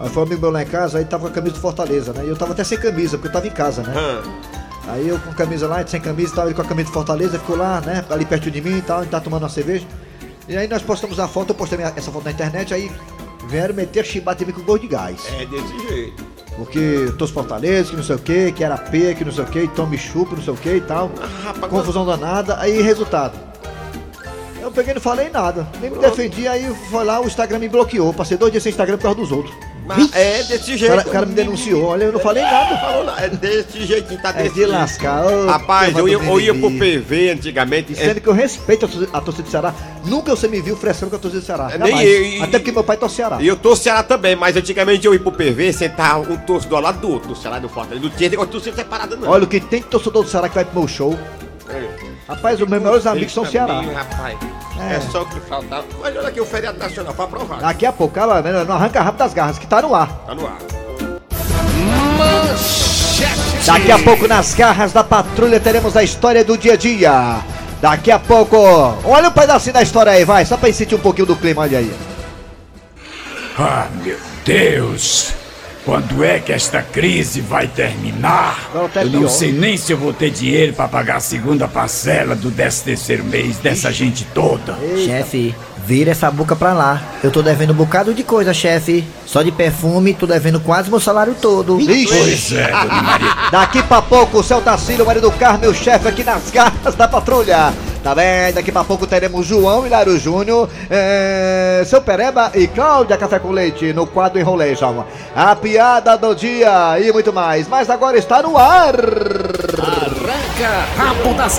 Aí 0.00 0.08
foi 0.08 0.22
um 0.22 0.26
amigo 0.26 0.40
meu 0.40 0.50
lá 0.50 0.62
em 0.62 0.66
casa, 0.66 0.96
aí 0.96 1.04
tava 1.04 1.24
com 1.24 1.28
a 1.28 1.30
camisa 1.30 1.54
do 1.54 1.60
Fortaleza, 1.60 2.14
né? 2.14 2.24
E 2.24 2.28
eu 2.28 2.36
tava 2.36 2.52
até 2.52 2.64
sem 2.64 2.78
camisa, 2.78 3.18
porque 3.18 3.28
eu 3.28 3.32
tava 3.32 3.46
em 3.46 3.50
casa, 3.50 3.82
né? 3.82 3.92
Hã. 3.94 4.22
Aí 4.88 5.06
eu 5.06 5.18
com 5.18 5.30
camisa 5.34 5.68
lá, 5.68 5.86
sem 5.86 6.00
camisa 6.00 6.32
e 6.32 6.34
tal, 6.34 6.46
ele 6.46 6.54
com 6.54 6.62
a 6.62 6.64
camisa 6.64 6.88
do 6.88 6.94
Fortaleza, 6.94 7.38
ficou 7.38 7.54
lá, 7.54 7.82
né? 7.82 8.02
Ali 8.08 8.24
perto 8.24 8.50
de 8.50 8.62
mim 8.62 8.78
e 8.78 8.82
tal, 8.82 9.00
a 9.00 9.02
gente 9.02 9.10
tá 9.10 9.20
tomando 9.20 9.42
uma 9.42 9.50
cerveja. 9.50 9.86
E 10.48 10.56
aí 10.56 10.66
nós 10.66 10.82
postamos 10.82 11.20
a 11.20 11.28
foto, 11.28 11.50
eu 11.50 11.54
postei 11.54 11.78
essa 11.80 12.10
foto 12.10 12.24
na 12.24 12.30
internet, 12.30 12.72
aí 12.72 12.90
vieram 13.46 13.74
meter 13.74 14.06
chibata 14.06 14.42
em 14.42 14.46
mim 14.46 14.52
com 14.54 14.62
gol 14.62 14.78
de 14.78 14.88
gás. 14.88 15.20
É 15.38 15.44
desse 15.44 15.78
jeito. 15.86 16.24
Porque 16.56 17.12
tô 17.18 17.26
Fortaleza, 17.26 17.90
que 17.90 17.96
não 17.96 18.02
sei 18.02 18.16
o 18.16 18.18
que, 18.18 18.52
que 18.52 18.64
era 18.64 18.78
P, 18.78 19.14
que 19.14 19.24
não 19.24 19.32
sei 19.32 19.44
o 19.44 19.46
que, 19.46 19.68
tome 19.68 19.98
chupa, 19.98 20.34
não 20.34 20.42
sei 20.42 20.54
o 20.54 20.56
que 20.56 20.76
e 20.76 20.80
tal. 20.80 21.10
Ah, 21.20 21.28
rapaz, 21.44 21.70
Confusão 21.70 22.06
danada, 22.06 22.58
aí 22.58 22.80
resultado. 22.80 23.38
Eu 24.60 24.70
peguei 24.70 24.92
e 24.92 24.94
não 24.94 25.00
falei 25.00 25.28
nada, 25.28 25.68
nem 25.78 25.90
me 25.90 25.98
defendi, 25.98 26.48
aí 26.48 26.74
foi 26.90 27.04
lá, 27.04 27.20
o 27.20 27.26
Instagram 27.26 27.58
me 27.58 27.68
bloqueou. 27.68 28.14
Passei 28.14 28.38
dois 28.38 28.50
dias 28.50 28.62
sem 28.62 28.70
Instagram 28.70 28.96
por 28.96 29.02
causa 29.02 29.18
dos 29.18 29.30
outros. 29.30 29.54
Mas 29.86 30.14
é 30.14 30.42
desse 30.44 30.74
O 30.74 30.78
jeito. 30.78 30.94
cara, 30.94 31.08
o 31.08 31.10
cara 31.10 31.26
me 31.26 31.34
denunciou, 31.34 31.84
olha, 31.84 32.04
eu 32.04 32.12
não 32.12 32.20
falei 32.20 32.42
nada. 32.44 32.76
Falou 32.78 33.04
nada, 33.04 33.22
É 33.22 33.28
desse 33.28 33.84
jeitinho, 33.84 34.20
tá 34.22 34.28
É 34.30 34.34
desse 34.34 34.50
de 34.50 34.60
jeito. 34.60 34.70
lascar. 34.72 35.26
ô, 35.26 35.46
Rapaz, 35.46 35.96
eu 35.98 36.08
ia, 36.08 36.14
eu 36.16 36.40
ia 36.40 36.54
pro. 36.54 36.70
PV 36.70 37.30
antigamente. 37.30 37.92
E 37.92 37.96
Sendo 37.96 38.20
que 38.20 38.28
eu 38.28 38.32
respeito 38.32 38.86
a 39.12 39.20
torcida- 39.20 39.42
do 39.42 39.50
Ceará, 39.50 39.74
nunca 40.04 40.30
você 40.36 40.46
me 40.46 40.60
viu 40.60 40.76
frescando 40.76 41.10
com 41.10 41.16
a 41.16 41.18
torcida 41.18 41.40
do 41.42 41.46
Ceará. 41.46 41.70
É, 41.72 41.78
nem 41.78 42.00
eu, 42.02 42.22
e- 42.24 42.42
Até 42.42 42.58
porque 42.58 42.70
meu 42.72 42.84
pai 42.84 42.96
torce 42.96 43.16
Ceará. 43.16 43.38
E 43.40 43.46
eu 43.48 43.56
tô 43.56 43.74
Ceará 43.74 44.02
também, 44.04 44.36
mas 44.36 44.56
antigamente 44.56 45.04
eu 45.06 45.12
ia 45.12 45.18
pro 45.20 45.32
PV, 45.32 45.72
sentar 45.72 46.20
um 46.20 46.36
torcedor 46.36 46.78
ao 46.78 46.84
lado 46.84 47.00
do 47.00 47.10
outro, 47.10 47.30
do 47.30 47.36
Ceará 47.36 47.58
do 47.58 47.68
Fortaleza. 47.68 48.02
Não 48.06 48.10
tinha 48.14 48.30
negócio 48.30 48.48
de 48.48 48.52
torcida 48.52 48.76
separada, 48.76 49.16
não. 49.16 49.28
Olha, 49.28 49.44
o 49.44 49.46
que 49.48 49.58
tem 49.60 49.82
torcedor 49.82 50.22
do 50.22 50.28
Ceará 50.28 50.48
que 50.48 50.54
vai 50.54 50.64
pro 50.64 50.78
meu 50.78 50.88
show. 50.88 51.18
É. 51.68 52.09
Rapaz, 52.30 52.60
os 52.60 52.68
meus 52.68 52.80
melhores 52.80 53.06
amigos 53.08 53.34
são 53.34 53.44
Ceará. 53.44 53.80
Rapaz. 53.80 54.38
É. 54.78 54.94
É. 54.94 55.00
só 55.00 55.22
o 55.22 55.26
que 55.26 55.40
faltava. 55.40 55.84
Mas 56.00 56.16
olha 56.16 56.28
aqui 56.28 56.40
o 56.40 56.46
feriado 56.46 56.78
nacional 56.78 57.12
pra 57.12 57.24
aprovar. 57.24 57.60
Daqui 57.60 57.84
a 57.84 57.92
pouco, 57.92 58.16
ela 58.16 58.40
né, 58.40 58.64
não 58.64 58.76
arranca 58.76 59.02
rápido 59.02 59.18
das 59.18 59.34
garras, 59.34 59.58
que 59.58 59.66
tá 59.66 59.82
no 59.82 59.92
ar. 59.92 60.08
Tá 60.26 60.34
no 60.34 60.46
ar. 60.46 60.58
Daqui 63.66 63.90
a 63.90 63.98
pouco, 63.98 64.28
nas 64.28 64.54
garras 64.54 64.92
da 64.92 65.02
patrulha, 65.02 65.58
teremos 65.58 65.96
a 65.96 66.04
história 66.04 66.44
do 66.44 66.56
dia 66.56 66.74
a 66.74 66.76
dia. 66.76 67.40
Daqui 67.80 68.12
a 68.12 68.18
pouco, 68.18 68.56
olha 69.04 69.28
um 69.28 69.32
pedacinho 69.32 69.74
da 69.74 69.82
história 69.82 70.12
aí, 70.12 70.24
vai, 70.24 70.44
só 70.44 70.56
pra 70.56 70.72
sentir 70.72 70.94
um 70.94 71.00
pouquinho 71.00 71.26
do 71.26 71.34
clima, 71.34 71.62
olha 71.62 71.78
aí. 71.78 71.92
Ah, 73.58 73.88
meu 74.04 74.18
Deus! 74.44 75.39
Quando 75.84 76.22
é 76.22 76.38
que 76.38 76.52
esta 76.52 76.82
crise 76.82 77.40
vai 77.40 77.66
terminar? 77.66 78.70
Tá 78.92 79.02
eu 79.02 79.10
não 79.10 79.20
pior. 79.20 79.28
sei 79.28 79.50
nem 79.50 79.76
se 79.76 79.92
eu 79.92 79.96
vou 79.96 80.12
ter 80.12 80.30
dinheiro 80.30 80.74
para 80.74 80.86
pagar 80.88 81.16
a 81.16 81.20
segunda 81.20 81.66
parcela 81.66 82.34
do 82.36 82.50
13 82.50 82.84
terceiro 82.84 83.24
mês 83.24 83.56
dessa 83.58 83.90
gente 83.90 84.24
toda. 84.34 84.76
Chefe, 85.04 85.54
vira 85.84 86.10
essa 86.10 86.30
boca 86.30 86.54
pra 86.54 86.72
lá. 86.72 87.00
Eu 87.22 87.30
tô 87.30 87.42
devendo 87.42 87.72
um 87.72 87.76
bocado 87.76 88.14
de 88.14 88.22
coisa, 88.22 88.54
chefe. 88.54 89.04
Só 89.26 89.42
de 89.42 89.50
perfume, 89.52 90.14
tô 90.14 90.26
devendo 90.26 90.60
quase 90.60 90.90
meu 90.90 91.00
salário 91.00 91.34
todo. 91.40 91.80
Ixi. 91.80 92.06
Pois 92.06 92.52
é, 92.52 92.70
dona 92.70 93.02
Maria. 93.02 93.28
Daqui 93.50 93.82
pra 93.82 94.02
pouco, 94.02 94.38
o 94.38 94.42
seu 94.42 94.60
Tacílio, 94.60 95.04
o 95.04 95.06
marido 95.06 95.30
do 95.30 95.36
Carmo, 95.36 95.66
o 95.66 95.74
chefe 95.74 96.08
aqui 96.08 96.24
nas 96.24 96.50
garras 96.52 96.94
da 96.94 97.08
patrulha. 97.08 97.72
Tá 98.02 98.14
bem? 98.14 98.52
Daqui 98.54 98.72
pra 98.72 98.82
pouco 98.82 99.06
teremos 99.06 99.46
João 99.46 99.86
Hilário 99.86 100.18
Júnior, 100.18 100.70
é, 100.88 101.82
seu 101.86 102.00
Pereba 102.00 102.50
e 102.54 102.66
Cláudia 102.66 103.16
Café 103.18 103.38
com 103.38 103.50
Leite 103.50 103.92
no 103.92 104.06
quadro 104.06 104.40
Enrolation. 104.40 105.04
A 105.36 105.54
piada 105.54 106.16
do 106.16 106.34
dia 106.34 106.98
e 106.98 107.12
muito 107.12 107.30
mais. 107.32 107.68
Mas 107.68 107.90
agora 107.90 108.16
está 108.16 108.42
no 108.42 108.56
ar. 108.56 108.94
Arranca 109.78 110.96
rabo 110.96 111.34
das 111.34 111.58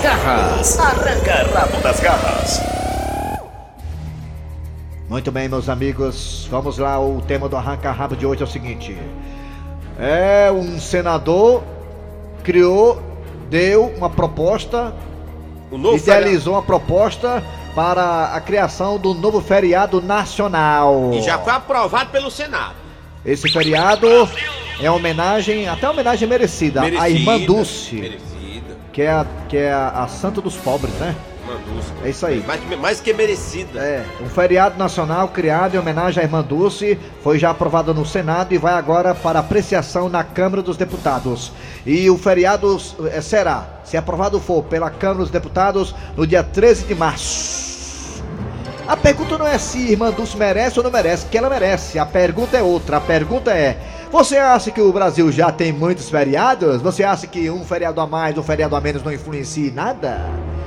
garras. 2.00 2.81
Muito 5.12 5.30
bem, 5.30 5.46
meus 5.46 5.68
amigos. 5.68 6.48
Vamos 6.50 6.78
lá. 6.78 6.98
O 6.98 7.20
tema 7.20 7.46
do 7.46 7.54
arranca-rabo 7.54 8.16
de 8.16 8.24
hoje 8.24 8.40
é 8.40 8.44
o 8.44 8.48
seguinte: 8.48 8.96
É 10.00 10.50
um 10.50 10.80
senador 10.80 11.62
criou, 12.42 13.02
deu 13.50 13.88
uma 13.94 14.08
proposta 14.08 14.94
O 15.70 15.76
novo 15.76 15.98
feriado. 15.98 16.22
idealizou 16.22 16.54
uma 16.54 16.62
proposta 16.62 17.44
para 17.74 18.32
a 18.34 18.40
criação 18.40 18.98
do 18.98 19.12
novo 19.12 19.42
feriado 19.42 20.00
nacional. 20.00 21.10
E 21.12 21.20
já 21.20 21.38
foi 21.38 21.52
aprovado 21.52 22.08
pelo 22.08 22.30
Senado. 22.30 22.76
Esse 23.22 23.52
feriado 23.52 24.08
é 24.80 24.90
homenagem, 24.90 25.68
até 25.68 25.90
homenagem 25.90 26.26
merecida, 26.26 26.80
à 26.80 26.84
Merecida, 26.84 27.10
irmã 27.10 27.38
Dulce, 27.38 27.96
Merecida. 27.96 28.78
que 28.90 29.02
é, 29.02 29.10
a, 29.10 29.26
que 29.46 29.58
é 29.58 29.72
a, 29.74 29.88
a 30.04 30.08
santa 30.08 30.40
dos 30.40 30.56
pobres, 30.56 30.94
né? 30.94 31.14
Dulce. 31.56 31.92
É 32.04 32.10
isso 32.10 32.26
aí. 32.26 32.42
Mais, 32.46 32.78
mais 32.78 33.00
que 33.00 33.12
merecida. 33.12 33.80
É, 33.80 34.04
um 34.20 34.28
feriado 34.28 34.78
nacional 34.78 35.28
criado 35.28 35.74
em 35.74 35.78
homenagem 35.78 36.20
à 36.20 36.24
irmã 36.24 36.42
Dulce 36.42 36.98
foi 37.22 37.38
já 37.38 37.50
aprovado 37.50 37.94
no 37.94 38.04
Senado 38.04 38.54
e 38.54 38.58
vai 38.58 38.74
agora 38.74 39.14
para 39.14 39.38
apreciação 39.38 40.08
na 40.08 40.24
Câmara 40.24 40.62
dos 40.62 40.76
Deputados. 40.76 41.52
E 41.86 42.08
o 42.10 42.16
feriado 42.16 42.80
eh, 43.10 43.20
será, 43.20 43.66
se 43.84 43.96
aprovado 43.96 44.40
for 44.40 44.62
pela 44.64 44.90
Câmara 44.90 45.20
dos 45.20 45.30
Deputados, 45.30 45.94
no 46.16 46.26
dia 46.26 46.42
13 46.42 46.84
de 46.84 46.94
março. 46.94 48.22
A 48.86 48.96
pergunta 48.96 49.38
não 49.38 49.46
é 49.46 49.58
se 49.58 49.78
irmã 49.78 50.10
Dulce 50.10 50.36
merece 50.36 50.78
ou 50.78 50.84
não 50.84 50.90
merece, 50.90 51.26
que 51.26 51.38
ela 51.38 51.48
merece. 51.48 51.98
A 51.98 52.06
pergunta 52.06 52.56
é 52.56 52.62
outra. 52.62 52.96
A 52.96 53.00
pergunta 53.00 53.52
é: 53.52 53.78
você 54.10 54.36
acha 54.36 54.70
que 54.70 54.80
o 54.80 54.92
Brasil 54.92 55.32
já 55.32 55.50
tem 55.50 55.72
muitos 55.72 56.10
feriados? 56.10 56.82
Você 56.82 57.02
acha 57.02 57.26
que 57.26 57.48
um 57.48 57.64
feriado 57.64 58.00
a 58.00 58.06
mais, 58.06 58.36
um 58.36 58.42
feriado 58.42 58.76
a 58.76 58.80
menos 58.80 59.02
não 59.02 59.12
influencia 59.12 59.68
em 59.68 59.72
nada? 59.72 60.20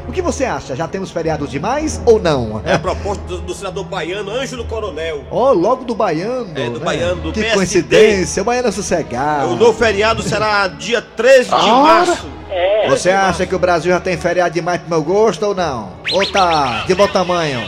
O 0.07 0.12
que 0.12 0.21
você 0.21 0.45
acha? 0.45 0.75
Já 0.75 0.88
temos 0.88 1.12
feriados 1.12 1.50
demais 1.50 2.01
ou 2.05 2.19
não? 2.19 2.62
É 2.65 2.74
a 2.74 2.79
proposta 2.79 3.24
do, 3.24 3.39
do 3.39 3.53
senador 3.53 3.85
baiano 3.85 4.31
Ângelo 4.31 4.65
Coronel. 4.65 5.24
Ó, 5.31 5.51
logo 5.51 5.83
do 5.83 5.95
baiano. 5.95 6.50
É, 6.55 6.69
do 6.69 6.79
né? 6.79 6.85
baiano, 6.85 7.21
do 7.21 7.31
Que 7.31 7.41
PSD. 7.41 7.55
coincidência, 7.55 8.41
o 8.41 8.45
baiano 8.45 8.67
é 8.67 8.71
sossegado. 8.71 9.51
O 9.51 9.55
novo 9.55 9.74
feriado 9.74 10.21
será 10.21 10.67
dia 10.67 11.01
13 11.01 11.50
de 11.50 11.71
março. 11.71 12.27
É. 12.50 12.88
Você 12.88 13.09
acha 13.09 13.45
que 13.45 13.55
o 13.55 13.59
Brasil 13.59 13.91
já 13.91 14.00
tem 14.00 14.15
feriado 14.17 14.53
demais 14.53 14.79
pro 14.79 14.89
meu 14.89 15.03
gosto 15.03 15.43
ou 15.43 15.55
não? 15.55 15.93
Ou 16.12 16.31
tá 16.31 16.83
de 16.85 16.93
bom 16.93 17.07
tamanho? 17.07 17.67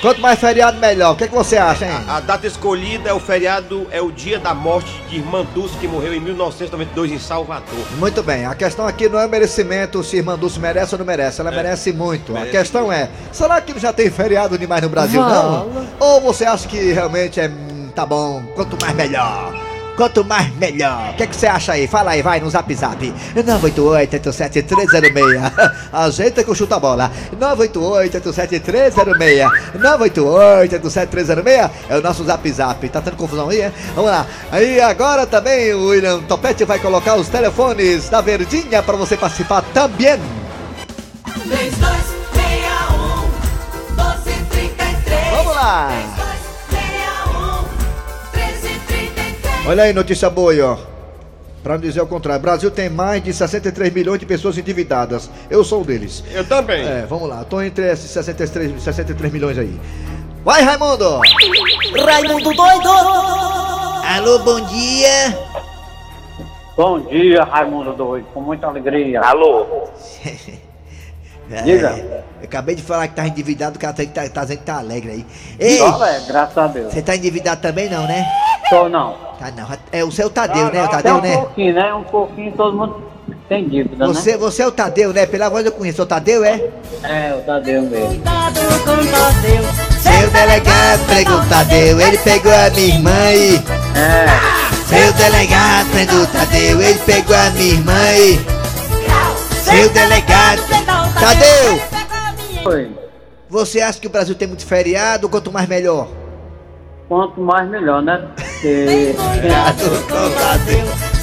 Quanto 0.00 0.20
mais 0.20 0.38
feriado, 0.38 0.78
melhor. 0.78 1.12
O 1.12 1.16
que, 1.16 1.24
é 1.24 1.28
que 1.28 1.34
você 1.34 1.56
acha, 1.56 1.84
hein? 1.84 1.92
A 2.08 2.20
data 2.20 2.46
escolhida 2.46 3.10
é 3.10 3.12
o 3.12 3.18
feriado, 3.18 3.88
é 3.90 4.00
o 4.00 4.12
dia 4.12 4.38
da 4.38 4.54
morte 4.54 4.90
de 5.08 5.16
Irmã 5.16 5.44
Dulce, 5.52 5.76
que 5.76 5.88
morreu 5.88 6.14
em 6.14 6.20
1992 6.20 7.10
em 7.10 7.18
Salvador. 7.18 7.84
Muito 7.98 8.22
bem, 8.22 8.46
a 8.46 8.54
questão 8.54 8.86
aqui 8.86 9.08
não 9.08 9.18
é 9.18 9.26
merecimento 9.26 10.04
se 10.04 10.16
irmã 10.16 10.38
Dulce 10.38 10.60
merece 10.60 10.94
ou 10.94 11.00
não 11.00 11.06
merece, 11.06 11.40
ela 11.40 11.50
merece 11.50 11.92
muito. 11.92 12.32
merece 12.32 12.56
a 12.56 12.60
questão 12.60 12.92
é, 12.92 13.10
será 13.32 13.60
que 13.60 13.76
já 13.78 13.92
tem 13.92 14.08
feriado 14.08 14.56
demais 14.56 14.82
no 14.82 14.88
Brasil, 14.88 15.20
não? 15.20 15.88
Ou 15.98 16.20
você 16.20 16.44
acha 16.44 16.68
que 16.68 16.92
realmente 16.92 17.40
é, 17.40 17.48
hum, 17.48 17.90
tá 17.92 18.06
bom, 18.06 18.42
quanto 18.54 18.78
mais 18.80 18.94
melhor? 18.94 19.67
Quanto 19.98 20.24
mais 20.24 20.54
melhor. 20.54 21.10
O 21.10 21.14
que, 21.14 21.24
é 21.24 21.26
que 21.26 21.34
você 21.34 21.48
acha 21.48 21.72
aí? 21.72 21.88
Fala 21.88 22.12
aí, 22.12 22.22
vai 22.22 22.38
no 22.38 22.48
zap 22.48 22.72
zap. 22.72 23.12
988-87306. 23.34 25.52
Ajeita 25.92 26.44
que 26.44 26.50
eu 26.50 26.54
chuto 26.54 26.72
a 26.72 26.78
bola. 26.78 27.10
988-87306. 27.36 29.50
988-87306 29.74 31.70
é 31.88 31.98
o 31.98 32.00
nosso 32.00 32.22
zap 32.22 32.48
zap. 32.48 32.88
Tá 32.88 33.00
tendo 33.00 33.16
confusão 33.16 33.48
aí, 33.48 33.62
é? 33.62 33.72
Vamos 33.96 34.12
lá. 34.12 34.24
Aí 34.52 34.80
agora 34.80 35.26
também 35.26 35.74
o 35.74 35.88
William 35.88 36.20
Topete 36.20 36.64
vai 36.64 36.78
colocar 36.78 37.16
os 37.16 37.28
telefones 37.28 38.08
da 38.08 38.20
Verdinha 38.20 38.80
para 38.84 38.96
você 38.96 39.16
participar 39.16 39.62
também. 39.74 40.20
3261 41.24 43.96
1233 43.96 45.30
Vamos 45.32 45.56
lá. 45.56 46.27
Olha 49.68 49.82
aí, 49.82 49.92
notícia 49.92 50.30
boa 50.30 50.50
aí, 50.50 50.62
ó. 50.62 50.78
Pra 51.62 51.74
não 51.74 51.82
dizer 51.82 52.00
o 52.00 52.06
contrário, 52.06 52.40
Brasil 52.40 52.70
tem 52.70 52.88
mais 52.88 53.22
de 53.22 53.34
63 53.34 53.92
milhões 53.92 54.18
de 54.18 54.24
pessoas 54.24 54.56
endividadas. 54.56 55.30
Eu 55.50 55.62
sou 55.62 55.82
um 55.82 55.84
deles. 55.84 56.24
Eu 56.32 56.42
também. 56.42 56.88
É, 56.88 57.04
vamos 57.06 57.28
lá, 57.28 57.44
tô 57.44 57.60
entre 57.60 57.84
esses 57.92 58.10
63, 58.10 58.82
63 58.82 59.30
milhões 59.30 59.58
aí. 59.58 59.78
Vai, 60.42 60.62
Raimundo! 60.62 61.20
Raimundo 62.02 62.54
doido! 62.54 62.88
Alô, 64.06 64.38
bom 64.38 64.58
dia! 64.68 65.38
Bom 66.74 67.00
dia, 67.00 67.44
Raimundo 67.44 67.92
Doido, 67.92 68.26
com 68.32 68.40
muita 68.40 68.68
alegria. 68.68 69.20
Alô? 69.20 69.66
Diga. 71.64 71.90
É, 71.90 72.24
eu 72.40 72.44
acabei 72.44 72.74
de 72.74 72.82
falar 72.82 73.08
que 73.08 73.16
tá 73.16 73.26
endividado, 73.26 73.76
o 73.76 73.78
cara 73.78 73.92
tá, 73.92 74.02
tá, 74.06 74.28
tá 74.30 74.42
dizendo 74.42 74.58
que 74.60 74.64
tá 74.64 74.78
alegre 74.78 75.10
aí. 75.10 75.26
Ei, 75.58 75.78
é, 75.78 76.20
graças 76.26 76.56
a 76.56 76.66
Deus. 76.68 76.90
você 76.90 77.02
tá 77.02 77.14
endividado 77.14 77.60
também 77.60 77.90
não, 77.90 78.06
né? 78.06 78.24
Tô 78.70 78.88
não. 78.88 79.27
Tá 79.38 79.52
não. 79.52 79.68
É 79.92 80.04
o 80.04 80.10
seu 80.10 80.28
Tadeu, 80.28 80.72
né? 80.72 80.84
O 80.84 80.88
Tadeu, 80.88 81.14
um 81.16 81.20
né? 81.20 81.36
pouquinho, 81.36 81.74
né? 81.74 81.94
Um 81.94 82.02
pouquinho, 82.04 82.52
todo 82.52 82.76
mundo 82.76 83.02
tem 83.48 83.68
dívida, 83.68 84.06
Você, 84.06 84.36
você 84.36 84.62
é 84.62 84.66
o 84.66 84.72
Tadeu, 84.72 85.12
né? 85.12 85.24
Pela 85.26 85.48
voz 85.48 85.64
eu 85.64 85.72
conheço. 85.72 86.02
O 86.02 86.06
Tadeu 86.06 86.44
é? 86.44 86.56
né? 86.56 87.30
É, 87.30 87.34
o 87.34 87.40
Tadeu 87.42 87.82
mesmo. 87.82 88.08
Cuidado 88.08 88.60
com 88.84 88.96
Tadeu 89.06 89.62
Seu 90.00 90.30
delegado 90.30 91.06
pegou 91.06 91.38
o 91.38 91.46
Tadeu, 91.48 92.00
ele 92.00 92.18
pegou 92.18 92.52
a 92.52 92.70
minha 92.70 92.94
irmã 92.94 93.32
e. 93.32 93.54
É, 93.96 94.26
Seu 94.86 95.12
delegado 95.12 95.90
pegou 95.92 96.22
o 96.22 96.26
Tadeu, 96.26 96.82
ele 96.82 96.98
pegou 97.06 97.36
a 97.36 97.50
minha 97.50 97.74
irmã 97.74 98.12
e. 98.16 98.38
Seu 99.62 99.88
delegado. 99.90 100.62
Tadeu! 101.20 101.98
foi. 102.62 102.90
Você 103.48 103.80
acha 103.80 103.98
que 103.98 104.06
o 104.06 104.10
Brasil 104.10 104.34
tem 104.34 104.46
muito 104.46 104.66
feriado? 104.66 105.28
Quanto 105.28 105.50
mais 105.50 105.66
melhor? 105.66 106.08
Quanto 107.08 107.40
mais 107.40 107.68
melhor, 107.68 108.02
né? 108.02 108.28
Porque 108.60 109.14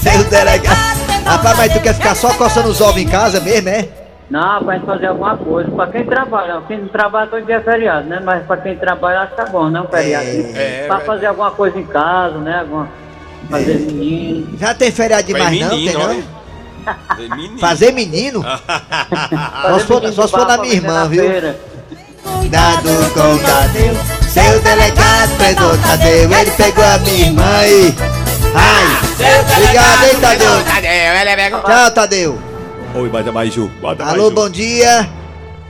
Seu 0.02 0.24
delegado. 0.30 0.96
Rapaz, 1.26 1.58
mas 1.58 1.74
tu 1.74 1.82
quer 1.82 1.94
ficar 1.94 2.16
só 2.16 2.34
coçando 2.34 2.70
os 2.70 2.80
ovos 2.80 3.02
em 3.02 3.08
casa 3.08 3.42
mesmo, 3.42 3.68
é? 3.68 3.90
Não, 4.30 4.64
pra 4.64 4.76
gente 4.76 4.86
fazer 4.86 5.08
alguma 5.08 5.36
coisa. 5.38 5.70
Pra 5.72 5.88
quem 5.88 6.06
trabalha, 6.06 6.62
quem 6.68 6.80
não 6.80 6.88
trabalha 6.88 7.28
todo 7.28 7.46
dia 7.46 7.56
é 7.56 7.62
feriado, 7.62 8.08
né? 8.08 8.22
Mas 8.24 8.46
pra 8.46 8.58
quem 8.58 8.78
trabalha 8.78 9.22
acho 9.22 9.32
que 9.32 9.38
tá 9.38 9.46
bom, 9.48 9.70
né? 9.70 9.82
Um 9.82 9.88
feriado. 9.88 10.28
É, 10.28 10.86
pra 10.88 10.98
é. 10.98 11.00
fazer 11.02 11.26
alguma 11.26 11.52
coisa 11.52 11.78
em 11.78 11.86
casa, 11.86 12.38
né? 12.38 12.60
Alguma... 12.62 12.88
Fazer 13.50 13.80
menino. 13.80 14.58
Já 14.58 14.74
tem 14.74 14.92
feriado 14.92 15.24
demais 15.24 15.60
não, 15.60 15.70
tem 15.70 15.94
não? 15.94 16.12
É 16.12 17.36
menino. 17.36 17.60
Fazer 17.60 17.92
menino? 17.92 18.44
Só 19.62 19.80
se 19.80 19.86
for, 19.86 20.30
pra 20.30 20.44
da 20.46 20.58
minha 20.58 20.74
irmã, 20.74 20.94
na 20.94 21.06
viu? 21.06 21.24
Cuidado 22.24 22.90
com 23.14 23.34
o 23.34 23.40
Tadeu. 23.40 24.15
Seu 24.36 24.60
delegado 24.60 25.38
pegou 25.38 25.72
o 25.72 25.78
Tadeu, 25.78 26.30
ele 26.30 26.52
pegou 26.52 26.84
a 26.84 26.98
minha 26.98 27.26
irmã 27.28 27.66
e. 27.66 27.96
Ai! 28.54 28.84
Obrigado, 29.40 30.04
hein, 30.04 30.20
Tadeu? 30.20 31.62
Tchau, 31.62 31.92
Tadeu. 31.92 32.40
Oi, 32.96 33.08
bota 33.08 33.32
mais 33.32 33.54
Ju. 33.54 33.70
Bota 33.80 34.04
mais 34.04 34.18
Alô, 34.18 34.30
Ju. 34.30 34.36
bom 34.36 34.50
dia. 34.50 35.10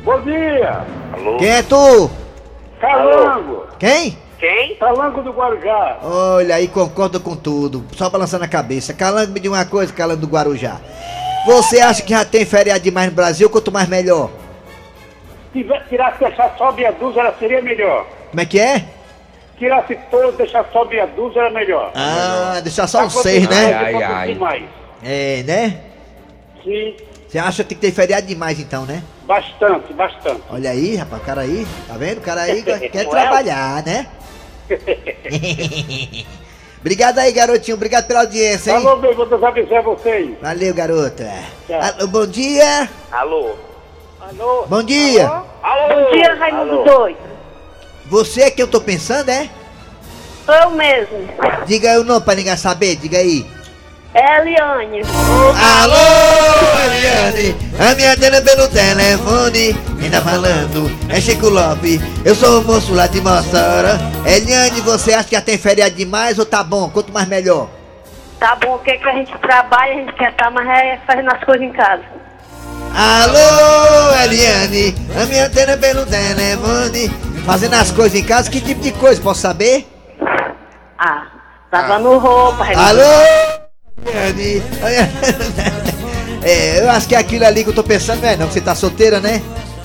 Bom 0.04 0.20
dia! 0.22 0.84
Alô? 1.14 1.38
Quem 1.38 1.48
é 1.48 1.62
tu? 1.62 2.10
Calango! 2.82 3.68
Quem? 3.78 4.18
Quem? 4.40 4.76
Calango 4.78 5.22
do 5.22 5.32
Guarujá. 5.32 6.00
Olha 6.02 6.56
aí, 6.56 6.68
concordo 6.68 7.20
com 7.20 7.36
tudo. 7.36 7.86
Só 7.96 8.10
balançando 8.10 8.46
a 8.46 8.48
cabeça. 8.48 8.96
Calango, 8.96 9.32
me 9.32 9.40
diga 9.40 9.54
uma 9.54 9.66
coisa, 9.66 9.94
Calango 9.94 10.22
do 10.22 10.28
Guarujá. 10.28 10.78
Você 11.46 11.80
acha 11.80 12.02
que 12.02 12.10
já 12.10 12.26
tem 12.26 12.44
feriado 12.44 12.80
demais 12.80 13.12
no 13.12 13.16
Brasil? 13.16 13.48
Quanto 13.48 13.72
mais 13.72 13.88
melhor? 13.88 14.32
Se 15.54 15.64
tirasse 15.88 16.18
deixar 16.20 16.56
só 16.58 16.72
meia 16.72 16.92
dúzia, 16.94 17.22
era 17.22 17.36
seria 17.38 17.62
melhor. 17.62 18.15
Como 18.36 18.42
é 18.42 18.46
que 18.46 18.60
é? 18.60 18.84
Tirasse 19.58 19.98
todo, 20.12 20.36
deixar 20.36 20.66
só 20.74 20.84
meia 20.84 21.06
dúzia, 21.08 21.40
era 21.40 21.50
melhor. 21.52 21.90
Ah, 21.96 22.60
deixar 22.62 22.86
só 22.86 22.98
um 22.98 23.02
Pra 23.10 23.22
seis, 23.22 23.48
né? 23.48 23.92
pra 23.94 24.08
produzir 24.10 24.36
mais. 24.38 24.64
É, 25.02 25.44
né? 25.44 25.80
Sim, 26.62 26.98
Você 27.30 27.40
acha 27.40 27.64
que 27.64 27.70
tem 27.70 27.78
que 27.78 27.82
ter 27.88 27.94
feriado 27.94 28.28
demais 28.28 28.60
então, 28.60 28.86
né? 28.86 29.02
bastante, 29.24 29.94
bastante. 29.94 30.42
Olha 30.50 30.70
aí, 30.72 30.98
rapaz, 30.98 31.22
o 31.22 31.26
cara 31.26 31.42
aí, 31.42 31.66
tá 31.88 31.94
vendo? 31.94 32.18
O 32.18 32.22
cara 32.22 32.42
aí 32.42 32.62
quer 32.92 32.94
é? 32.94 33.06
trabalhar, 33.06 33.82
né? 33.86 34.06
Obrigado 36.82 37.20
aí, 37.20 37.32
garotinho. 37.32 37.78
Obrigado 37.78 38.06
pela 38.06 38.20
audiência, 38.20 38.72
hein? 38.72 38.86
Alô, 38.86 38.98
vou 38.98 39.48
avisar 39.48 39.82
vocês. 39.82 40.38
Valeu, 40.42 40.74
garota. 40.74 41.32
Alô, 41.70 42.08
bom 42.08 42.28
dia. 42.28 42.90
Alô? 43.14 43.56
Alô? 44.20 44.66
Bom 44.68 44.84
dia. 44.84 45.26
Alô? 45.26 45.46
Bom 46.04 46.12
dia, 46.12 46.36
Raimundo 46.36 46.84
Doido. 46.84 47.35
Você 48.08 48.42
é 48.42 48.52
que 48.52 48.62
eu 48.62 48.68
tô 48.68 48.80
pensando, 48.80 49.30
é? 49.30 49.50
Eu 50.48 50.72
mesmo. 50.72 51.28
Diga 51.66 51.92
aí 51.92 51.98
o 51.98 52.04
nome 52.04 52.24
pra 52.24 52.36
ninguém 52.36 52.56
saber, 52.56 52.96
diga 52.98 53.18
aí. 53.18 53.46
É 54.14 54.40
Eliane. 54.40 55.02
Alô, 55.82 55.94
Eliane, 56.86 57.56
a 57.78 57.96
minha 57.96 58.16
dona 58.16 58.42
pelo 58.42 58.68
telefone, 58.70 59.74
quem 60.00 60.10
tá 60.10 60.22
falando 60.22 60.90
é 61.10 61.20
Chico 61.20 61.50
Lopes, 61.50 62.00
eu 62.24 62.34
sou 62.34 62.62
o 62.62 62.64
moço 62.64 62.94
lá 62.94 63.08
de 63.08 63.20
Mossoró. 63.20 63.98
Eliane, 64.26 64.80
você 64.82 65.14
acha 65.14 65.28
que 65.28 65.36
já 65.36 65.42
tem 65.42 65.58
feriado 65.58 65.96
demais 65.96 66.40
ou 66.40 66.46
tá 66.46 66.64
bom? 66.64 66.90
Quanto 66.90 67.12
mais 67.12 67.28
melhor? 67.28 67.68
Tá 68.40 68.56
bom, 68.56 68.76
o 68.76 68.80
que, 68.80 68.98
que 68.98 69.10
a 69.10 69.14
gente 69.14 69.38
trabalha, 69.40 69.92
a 69.92 69.96
gente 69.96 70.14
quer 70.14 70.30
estar, 70.32 70.50
mas 70.50 70.66
é 70.66 70.98
fazendo 71.06 71.32
as 71.32 71.44
coisas 71.44 71.68
em 71.68 71.74
casa. 71.74 72.04
Alô, 72.94 74.16
Eliane, 74.24 74.96
a 75.22 75.26
minha 75.26 75.48
antena 75.48 75.76
pelo 75.76 76.06
telefone, 76.06 77.12
fazendo 77.46 77.76
as 77.76 77.92
coisas 77.92 78.20
em 78.20 78.26
casa, 78.26 78.50
que 78.50 78.60
tipo 78.60 78.82
de 78.82 78.92
coisa, 78.94 79.22
posso 79.22 79.42
saber? 79.42 79.88
Ah, 80.98 81.28
lavando 81.72 82.18
roupa, 82.18 82.66
Alô, 82.76 83.02
Eliane, 84.06 84.64
é, 86.44 86.82
eu 86.82 86.90
acho 86.90 87.08
que 87.08 87.16
é 87.16 87.20
aquilo 87.20 87.46
ali 87.46 87.64
que 87.64 87.70
eu 87.70 87.76
tô 87.76 87.84
pensando, 87.84 88.22
não 88.22 88.30
é 88.30 88.36
não, 88.36 88.48
que 88.48 88.54
você 88.54 88.62
tá 88.62 88.74
solteira, 88.74 89.20
né? 89.20 89.42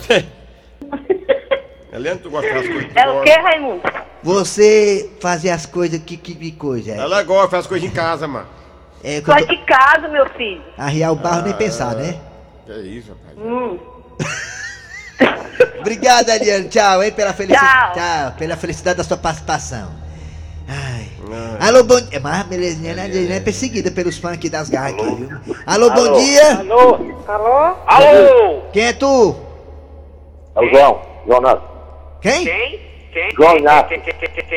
Helena, 1.93 2.21
tu 2.23 2.31
gosta 2.31 2.53
das 2.53 2.67
coisas? 2.67 2.91
É 2.95 3.09
o 3.09 3.23
que, 3.23 3.31
Raimundo? 3.31 3.83
Você 4.23 5.11
fazer 5.21 5.51
as 5.51 5.67
coisas, 5.67 6.01
que, 6.01 6.17
que, 6.17 6.35
que 6.35 6.53
coisa? 6.53 6.93
É, 6.93 6.99
Ela 6.99 7.23
gosta, 7.23 7.51
faz 7.51 7.67
coisas 7.67 7.89
em 7.89 7.93
casa, 7.93 8.29
mano. 8.29 8.47
é 9.03 9.21
Sai 9.21 9.45
tô... 9.45 9.55
de 9.55 9.59
casa, 9.65 10.09
meu 10.09 10.29
filho. 10.31 10.63
Arriar 10.79 11.11
o 11.11 11.17
barro 11.17 11.43
nem 11.43 11.53
pensar, 11.55 11.95
né? 11.97 12.19
Que 12.65 12.73
isso, 12.73 13.11
rapaz. 13.11 13.37
Hum. 13.39 13.79
Obrigado, 15.81 16.29
Eliane. 16.29 16.69
Tchau, 16.69 17.03
hein, 17.03 17.13
pela 17.13 17.33
felicidade. 17.33 17.95
Tchau. 17.95 17.95
Tchau, 17.95 18.33
pela 18.39 18.57
felicidade 18.57 18.99
da 18.99 19.05
sua 19.05 19.17
participação. 19.17 19.89
Ai. 20.69 21.09
Alô, 21.61 21.83
bom 21.83 22.01
dia. 22.01 22.21
Mas 22.21 22.47
a 22.51 22.55
Eliane 22.55 22.87
Eliane 22.89 23.33
é 23.33 23.41
perseguida 23.41 23.91
pelos 23.91 24.19
fãs 24.19 24.35
aqui 24.35 24.49
das 24.49 24.69
garras 24.69 24.95
aqui, 24.95 25.15
viu? 25.15 25.41
Alô, 25.67 25.91
bom 25.91 26.21
dia. 26.21 26.59
Alô? 26.59 26.99
Alô? 27.27 27.77
Alô? 27.87 28.63
Quem 28.73 28.85
é 28.85 28.93
tu? 28.93 29.35
É 30.55 30.61
o 30.61 30.69
João. 30.69 31.01
João 31.27 31.41
Inácio. 31.41 31.63
Quem? 32.21 32.81
João 33.37 33.57
Inácio. 33.57 34.01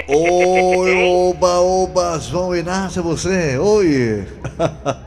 Oi, 0.08 1.03
oba, 1.10 1.60
oba, 1.60 2.20
João 2.20 2.56
Inácio, 2.56 3.00
é 3.00 3.03
você? 3.03 3.58
Oi. 3.58 4.27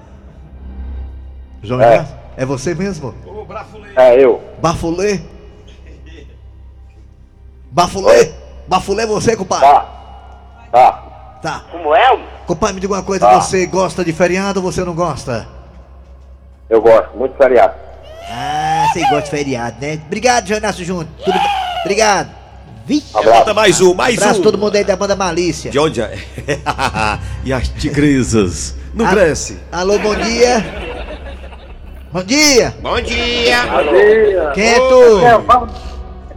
João 1.63 1.81
É. 1.81 1.95
Inácio? 1.95 2.17
É 2.37 2.45
você 2.45 2.75
mesmo? 2.75 3.15
É 3.97 4.23
eu. 4.23 4.43
Bafulê? 4.61 5.21
Bafulê? 7.77 8.31
Bafulê 8.67 9.03
é 9.03 9.07
você, 9.07 9.37
compadre? 9.37 9.67
Tá. 9.69 9.87
Tá. 10.73 10.93
Tá. 11.43 11.65
Como 11.71 11.95
é? 11.95 12.19
Compadre, 12.47 12.77
me 12.77 12.81
diga 12.81 12.95
uma 12.95 13.03
coisa, 13.03 13.27
Tá. 13.27 13.39
você 13.39 13.67
gosta 13.67 14.03
de 14.03 14.15
feriado 14.15 14.61
ou 14.65 14.73
você 14.73 14.83
não 14.83 14.95
gosta? 14.95 15.47
Eu 16.71 16.81
gosto. 16.81 17.15
Muito 17.15 17.37
feriado. 17.37 17.75
Ah, 18.31 18.87
você 18.91 19.01
gosta 19.03 19.21
de 19.25 19.31
feriado, 19.31 19.77
né? 19.79 20.01
Obrigado, 20.07 20.51
Inácio 20.51 20.87
Júnior. 20.87 21.07
Tudo 21.23 21.35
bem? 21.39 21.49
Obrigado. 21.83 22.31
Vixe. 22.87 23.13
Bota 23.13 23.53
mais 23.53 23.79
um, 23.83 23.93
mais 23.93 24.17
Abraço 24.17 24.41
um. 24.41 24.43
todo 24.43 24.57
mundo 24.57 24.75
aí 24.75 24.83
da 24.85 24.97
banda 24.97 25.15
Malícia. 25.15 25.71
De 25.71 25.79
onde 25.79 26.01
é? 26.01 26.17
e 27.45 27.53
as 27.53 27.69
tigresas? 27.69 28.75
Não 28.95 29.05
Ah. 29.07 29.11
cresce. 29.11 29.59
Alô, 29.71 29.99
bom 29.99 30.15
dia. 30.15 30.65
Bom 32.11 32.23
dia. 32.23 32.75
Bom 32.81 32.99
dia. 33.03 33.59
Quem 34.55 34.67
é 34.67 34.79
tu? 34.79 35.96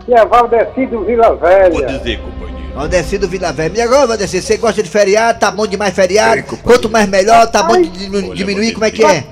Aqui 0.09 0.13
é 0.13 0.25
Valdecido 0.25 1.03
Vila 1.05 1.37
Pode 1.37 1.41
Velha. 1.41 1.87
dizer, 1.99 2.19
companheiro. 2.19 2.73
Valdecido 2.73 3.27
Vila 3.27 3.51
Velha. 3.53 3.69
Me 3.69 3.81
agora, 3.81 4.07
Valdecido, 4.07 4.43
você 4.43 4.57
gosta 4.57 4.81
de 4.81 4.89
feriado? 4.89 5.39
Tá 5.39 5.51
bom 5.51 5.67
demais 5.67 5.93
feriado? 5.93 6.43
Quanto 6.63 6.89
mais 6.89 7.07
melhor, 7.07 7.45
tá 7.51 7.63
bom 7.63 7.79
de 7.79 7.89
diminu- 7.89 8.33
diminuir, 8.33 8.73
como 8.73 8.85
é 8.85 8.91
que 8.91 9.05
é? 9.05 9.23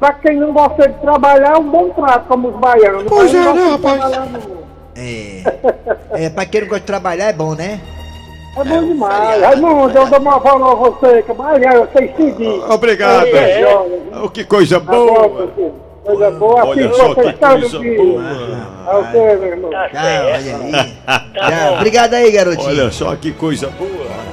Pra 0.00 0.14
quem 0.14 0.36
não 0.38 0.52
gosta 0.52 0.88
de 0.88 0.98
trabalhar, 1.00 1.54
é 1.54 1.58
um 1.58 1.70
bom 1.70 1.90
trato, 1.90 2.26
como 2.26 2.48
os 2.48 2.56
baianos. 2.56 3.04
Pois 3.06 3.32
é, 3.34 3.38
não 3.38 3.54
né, 3.54 3.70
rapaz? 3.70 4.44
É. 4.96 6.24
É, 6.24 6.30
pra 6.30 6.44
quem 6.46 6.62
não 6.62 6.68
gosta 6.68 6.80
de 6.80 6.86
trabalhar 6.86 7.26
é 7.28 7.32
bom, 7.32 7.54
né? 7.54 7.80
É 8.56 8.64
bom 8.64 8.84
demais. 8.84 9.42
Raimundo, 9.42 9.96
eu 9.98 10.06
dou 10.06 10.18
uma 10.20 10.38
bola 10.38 10.72
a 10.72 10.74
você, 10.74 11.22
que 11.22 11.32
mas 11.34 11.62
eu 11.62 11.88
sei 11.96 12.12
seguir. 12.16 12.48
Obrigado. 12.70 13.26
É, 13.26 13.60
é. 13.62 13.88
Oh, 14.22 14.28
que 14.28 14.44
coisa 14.44 14.80
boa. 14.80 15.50
Coisa 16.04 16.30
boa, 16.32 16.64
Olha 16.64 16.92
só 16.94 17.14
que 17.14 17.32
coisa 17.32 17.78
boa. 17.78 18.22
É 18.88 18.96
o 18.96 19.04
quê, 19.12 19.36
meu 19.40 19.44
irmão? 19.44 19.70
Tchau, 19.70 19.80
olha 19.92 20.34
aí. 20.34 20.72
Tchau. 21.32 21.74
Obrigado 21.76 22.14
aí, 22.14 22.30
garotinho. 22.32 22.68
Olha 22.68 22.90
só 22.90 23.14
que 23.14 23.30
coisa 23.32 23.68
boa. 23.68 24.32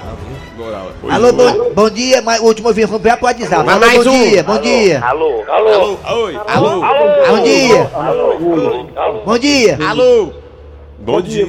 Coisa 0.99 1.15
Alô, 1.15 1.31
boa. 1.31 1.53
bom, 1.53 1.73
bom 1.73 1.89
dia. 1.89 2.21
mas 2.21 2.41
O 2.41 2.45
último 2.45 2.73
vamos 2.73 3.01
ver 3.01 3.17
pro 3.17 3.25
WhatsApp. 3.25 3.69
Alô, 3.69 3.79
mais 3.79 4.03
bom 4.03 4.11
um. 4.11 4.29
dia, 4.29 4.43
bom 4.43 4.59
dia. 4.59 5.01
Alô, 5.01 5.43
alô. 5.47 5.97
Alô, 6.03 6.23
oi. 6.25 6.35
Alô, 6.47 6.83
Alô. 6.83 7.27
Bom 7.27 7.43
dia. 7.43 7.91
Alô, 7.93 9.23
Bom 9.25 9.37
dia. 9.37 9.77
Alô. 9.87 10.33
Bom 10.99 11.21
dia. 11.21 11.45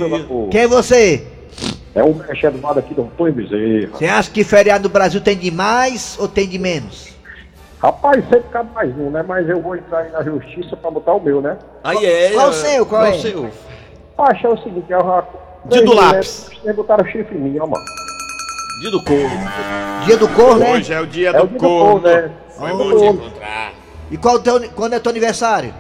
Quem 0.50 0.60
é 0.60 0.68
você? 0.68 1.26
É 1.94 2.02
o 2.04 2.14
Mexendo 2.14 2.60
do 2.60 2.62
lado 2.66 2.78
aqui 2.78 2.94
do 2.94 3.02
Antônio 3.02 3.32
Bezerra. 3.32 3.90
Você 3.94 4.06
acha 4.06 4.30
que 4.30 4.44
feriado 4.44 4.84
no 4.84 4.88
Brasil 4.88 5.20
tem 5.20 5.36
de 5.36 5.50
mais 5.50 6.16
ou 6.20 6.28
tem 6.28 6.46
de 6.46 6.58
menos? 6.58 7.08
Rapaz, 7.82 8.22
sempre 8.28 8.48
cabe 8.50 8.70
mais 8.74 8.90
um, 8.98 9.10
né? 9.10 9.24
Mas 9.26 9.48
eu 9.48 9.60
vou 9.62 9.74
entrar 9.74 10.00
aí 10.00 10.10
na 10.12 10.22
justiça 10.22 10.76
pra 10.76 10.90
botar 10.90 11.14
o 11.14 11.20
meu, 11.20 11.40
né? 11.40 11.56
Aí 11.82 12.04
é. 12.04 12.30
Qual 12.32 12.48
o 12.50 12.52
seu? 12.52 12.86
Qual 12.86 13.06
é? 13.06 13.10
o 13.10 13.14
seu? 13.20 13.50
Pacha 14.16 14.48
é 14.48 14.50
o 14.50 14.58
seguinte, 14.58 14.90
eu 14.90 15.00
já... 15.00 15.24
Dia 15.66 15.84
do 15.84 15.94
lápis. 15.94 16.50
Vocês 16.62 16.76
botaram 16.76 17.04
chifre 17.06 17.36
em 17.36 17.40
mim, 17.40 17.58
ó, 17.58 17.66
mano. 17.66 17.84
Dia 18.80 18.90
do 18.90 19.02
corno. 19.04 19.30
Dia 20.04 20.16
do 20.16 20.28
corno, 20.28 20.58
né? 20.60 20.72
Hoje 20.74 20.92
é 20.92 21.00
o 21.00 21.06
dia 21.06 21.30
É 21.30 21.32
do 21.32 21.44
o 21.44 21.46
dia 21.48 21.58
do 21.58 21.62
corno. 21.62 22.00
né? 22.00 22.30
Foi 22.50 22.70
bom 22.70 22.98
te 22.98 23.04
encontrar. 23.04 23.72
E 24.10 24.16
qual 24.18 24.34
o 24.36 24.40
teu, 24.40 24.70
quando 24.72 24.94
é 24.94 24.98
teu 25.00 25.10
aniversário? 25.10 25.72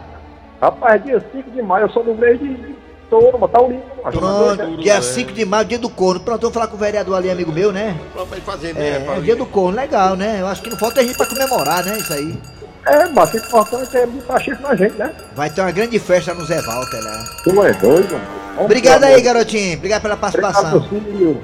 Rapaz, 0.60 1.02
dia 1.04 1.22
5 1.32 1.50
de 1.50 1.62
maio, 1.62 1.84
eu 1.86 1.90
sou 1.90 2.02
do 2.04 2.14
mês 2.14 2.38
de 2.38 2.48
de 2.54 2.76
touro, 3.10 3.48
tá 3.48 3.60
o 3.60 3.68
macho. 4.02 4.18
Pronto, 4.18 4.76
dia 4.78 5.02
5 5.02 5.32
de 5.32 5.44
maio, 5.44 5.64
dia 5.66 5.78
do 5.78 5.90
corno. 5.90 6.20
Pronto, 6.20 6.40
vou 6.42 6.50
falar 6.52 6.68
com 6.68 6.76
o 6.76 6.78
vereador 6.78 7.16
ali, 7.16 7.30
amigo 7.30 7.52
meu, 7.52 7.72
né? 7.72 7.98
Pra 8.14 8.24
fazer, 8.40 8.70
É, 8.70 8.72
né? 9.00 9.06
é 9.14 9.18
o 9.18 9.22
dia 9.22 9.36
do 9.36 9.44
corno, 9.44 9.76
legal, 9.76 10.16
né? 10.16 10.38
Eu 10.40 10.46
acho 10.46 10.62
que 10.62 10.70
não 10.70 10.78
falta 10.78 11.02
gente 11.02 11.16
pra 11.16 11.26
comemorar, 11.26 11.84
né? 11.84 11.98
Isso 11.98 12.12
aí. 12.12 12.38
É, 12.86 13.06
mas 13.08 13.34
o 13.34 13.36
importante 13.36 13.96
é 13.96 14.08
chifre 14.40 14.62
na 14.62 14.74
gente, 14.74 14.96
né? 14.96 15.12
Vai 15.34 15.50
ter 15.50 15.60
uma 15.60 15.70
grande 15.70 15.98
festa 15.98 16.32
no 16.32 16.44
Zé 16.46 16.62
Walter 16.62 17.00
lá. 17.02 17.24
Tu 17.44 17.62
é 17.64 17.72
doido, 17.74 18.12
mano. 18.12 18.24
Obrigado 18.58 19.04
aí, 19.04 19.12
amor. 19.14 19.24
garotinho. 19.24 19.76
Obrigado 19.76 20.02
pela 20.02 20.16
participação. 20.16 20.76
Obrigado, 20.76 20.88
filho. 21.12 21.42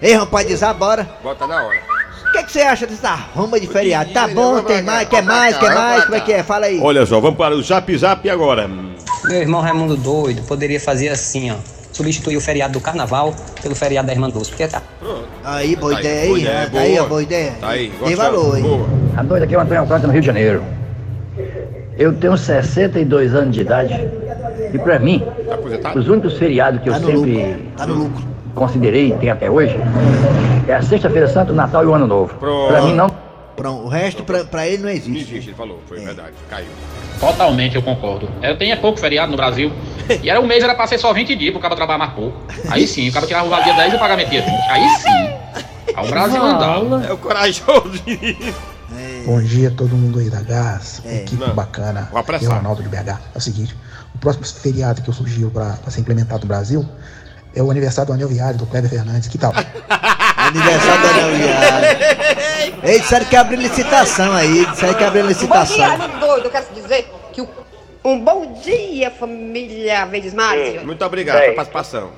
Ei, 0.00 0.14
rapaz, 0.14 0.46
dizer, 0.46 0.72
bora. 0.74 1.08
Bota 1.22 1.46
na 1.46 1.62
hora. 1.62 1.78
O 2.28 2.32
que, 2.32 2.42
que 2.44 2.52
você 2.52 2.60
acha 2.60 2.86
dessa 2.86 3.08
arruma 3.08 3.58
de 3.58 3.66
feriado? 3.66 4.12
Tá 4.12 4.28
bom, 4.28 4.54
vamos 4.54 4.64
tem 4.64 4.82
mais, 4.82 5.08
quer 5.08 5.22
mais, 5.22 5.56
quer 5.56 5.74
mais? 5.74 6.04
Como 6.04 6.14
é 6.16 6.20
que 6.20 6.32
é? 6.32 6.42
Fala 6.42 6.66
aí. 6.66 6.78
Olha 6.80 7.04
só, 7.06 7.20
vamos 7.20 7.38
para 7.38 7.54
o 7.54 7.62
Zap 7.62 7.96
Zap 7.96 8.28
agora. 8.28 8.68
Meu 9.24 9.40
irmão 9.40 9.60
Raimundo 9.60 9.96
doido 9.96 10.42
poderia 10.42 10.80
fazer 10.80 11.08
assim, 11.08 11.50
ó. 11.50 11.56
Substituir 11.92 12.36
o 12.36 12.40
feriado 12.40 12.74
do 12.74 12.80
carnaval 12.80 13.34
pelo 13.60 13.74
feriado 13.74 14.06
da 14.06 14.12
Irmã 14.12 14.30
Dulce. 14.30 14.50
Porque 14.50 14.68
tá. 14.68 14.80
Aí, 15.42 15.74
boa 15.74 15.92
Tá 15.92 15.98
aí, 15.98 16.04
ideia 16.04 16.26
boa 16.28 16.38
aí. 16.38 16.42
ideia, 16.42 16.60
né? 16.60 16.68
Tá 16.70 16.78
aí, 16.80 16.92
ó, 16.92 16.96
boa. 16.98 17.08
boa 17.08 17.22
ideia. 17.22 17.52
Tá 17.60 17.68
aí, 17.70 17.92
Tem 18.04 18.14
valor, 18.14 18.56
hein? 18.56 18.62
Boa. 18.62 18.86
A 19.16 19.22
doida 19.22 19.44
aqui 19.44 19.54
é 19.54 19.58
o 19.58 19.60
Antônio 19.60 19.80
Alcântara, 19.80 20.06
no 20.06 20.12
Rio 20.12 20.20
de 20.20 20.26
Janeiro. 20.26 20.62
Eu 21.96 22.12
tenho 22.14 22.36
62 22.36 23.34
anos 23.34 23.54
de 23.54 23.62
idade 23.62 24.08
e 24.72 24.78
pra 24.78 24.98
mim, 25.00 25.24
Tá 25.82 25.92
os 25.98 26.08
únicos 26.08 26.34
feriados 26.38 26.80
que 26.82 26.88
eu 26.88 26.92
Tá 26.92 27.00
no 27.00 27.06
sempre 27.06 27.42
lucro. 27.86 28.22
Tá 28.22 28.28
considerei, 28.54 29.08
e 29.08 29.12
tem 29.14 29.30
até 29.30 29.50
hoje, 29.50 29.76
é 30.68 30.74
a 30.74 30.82
Sexta-feira 30.82 31.26
Santa, 31.28 31.52
o 31.52 31.54
Natal 31.54 31.82
e 31.82 31.86
o 31.86 31.94
Ano 31.94 32.06
Novo. 32.06 32.34
Pronto. 32.38 32.68
Pra 32.68 32.82
mim 32.82 32.94
não 32.94 33.08
Pronto, 33.58 33.84
o 33.84 33.88
resto 33.88 34.22
pra, 34.24 34.44
pra 34.44 34.66
ele 34.66 34.78
não 34.78 34.84
Não 34.84 34.90
existe. 34.90 35.18
existe, 35.34 35.48
ele 35.50 35.56
falou. 35.56 35.82
Foi 35.86 35.98
verdade. 36.00 36.32
Caiu. 36.48 36.68
Totalmente, 37.20 37.74
eu 37.76 37.82
concordo. 37.82 38.30
Eu 38.40 38.56
tenho 38.56 38.72
é 38.72 38.76
pouco 38.76 38.98
feriado 38.98 39.30
no 39.30 39.36
Brasil. 39.36 39.70
E 40.22 40.30
era 40.30 40.40
um 40.40 40.46
mês, 40.46 40.62
era 40.64 40.74
pra 40.74 40.86
ser 40.86 40.96
só 40.98 41.12
20 41.12 41.34
dias 41.36 41.50
pro 41.52 41.60
cara 41.60 41.74
trabalhar 41.76 41.98
mais 41.98 42.12
pouco. 42.12 42.40
Aí 42.70 42.86
sim, 42.86 43.08
o 43.08 43.12
cara 43.12 43.26
tirava 43.26 43.46
o 43.46 43.62
dia 43.64 43.74
10 43.74 43.92
e 43.92 43.96
o 43.96 43.98
pagamento 43.98 44.30
dia 44.30 44.42
20. 44.42 44.52
Aí 44.70 44.88
sim. 45.00 45.64
Aí 45.94 46.06
o 46.06 46.08
Brasil 46.08 46.42
andava. 46.42 47.04
É 47.06 47.12
o 47.12 47.18
corajoso. 47.18 48.00
Bom 49.26 49.42
dia 49.42 49.68
a 49.68 49.70
todo 49.72 49.94
mundo 49.94 50.18
aí 50.20 50.30
da 50.30 50.40
Gás, 50.40 51.02
uma 51.04 51.12
É. 51.12 51.16
equipe 51.18 51.44
Não, 51.44 51.54
bacana. 51.54 52.08
vou 52.10 52.18
apressar. 52.20 52.48
Eu, 52.50 52.56
Ronaldo 52.56 52.82
de 52.82 52.88
BH. 52.88 53.18
É 53.34 53.38
o 53.38 53.40
seguinte, 53.40 53.76
o 54.14 54.18
próximo 54.18 54.46
feriado 54.46 55.02
que 55.02 55.10
eu 55.10 55.14
surgiu 55.14 55.50
pra, 55.50 55.72
pra 55.82 55.90
ser 55.90 56.00
implementado 56.00 56.42
no 56.42 56.46
Brasil 56.46 56.88
é 57.54 57.62
o 57.62 57.70
aniversário 57.70 58.06
do 58.06 58.14
Anel 58.14 58.28
Viário, 58.28 58.58
do 58.58 58.66
Kleber 58.66 58.88
Fernandes. 58.88 59.28
Que 59.28 59.36
tal? 59.36 59.52
Aniversário 60.48 61.10
Anel 61.10 61.36
Viário. 61.36 62.78
Ei, 62.84 63.00
disseram 63.00 63.26
que 63.26 63.36
abriu 63.36 63.60
licitação 63.60 64.32
aí. 64.32 64.66
Disseram 64.66 64.94
que 64.94 65.04
abriu 65.04 65.22
Bom 65.22 65.28
dia, 65.28 65.36
licitação. 65.36 65.78
Raimundo 65.78 66.18
doido. 66.20 66.44
Eu 66.46 66.50
quero 66.50 66.64
dizer 66.74 67.10
que 67.32 67.40
o- 67.42 67.48
um 68.04 68.18
bom 68.20 68.54
dia, 68.64 69.10
família 69.10 70.04
Verdes 70.06 70.32
Mares. 70.34 70.82
Muito 70.84 71.04
obrigado 71.04 71.40
pela 71.40 71.54
participação. 71.54 72.10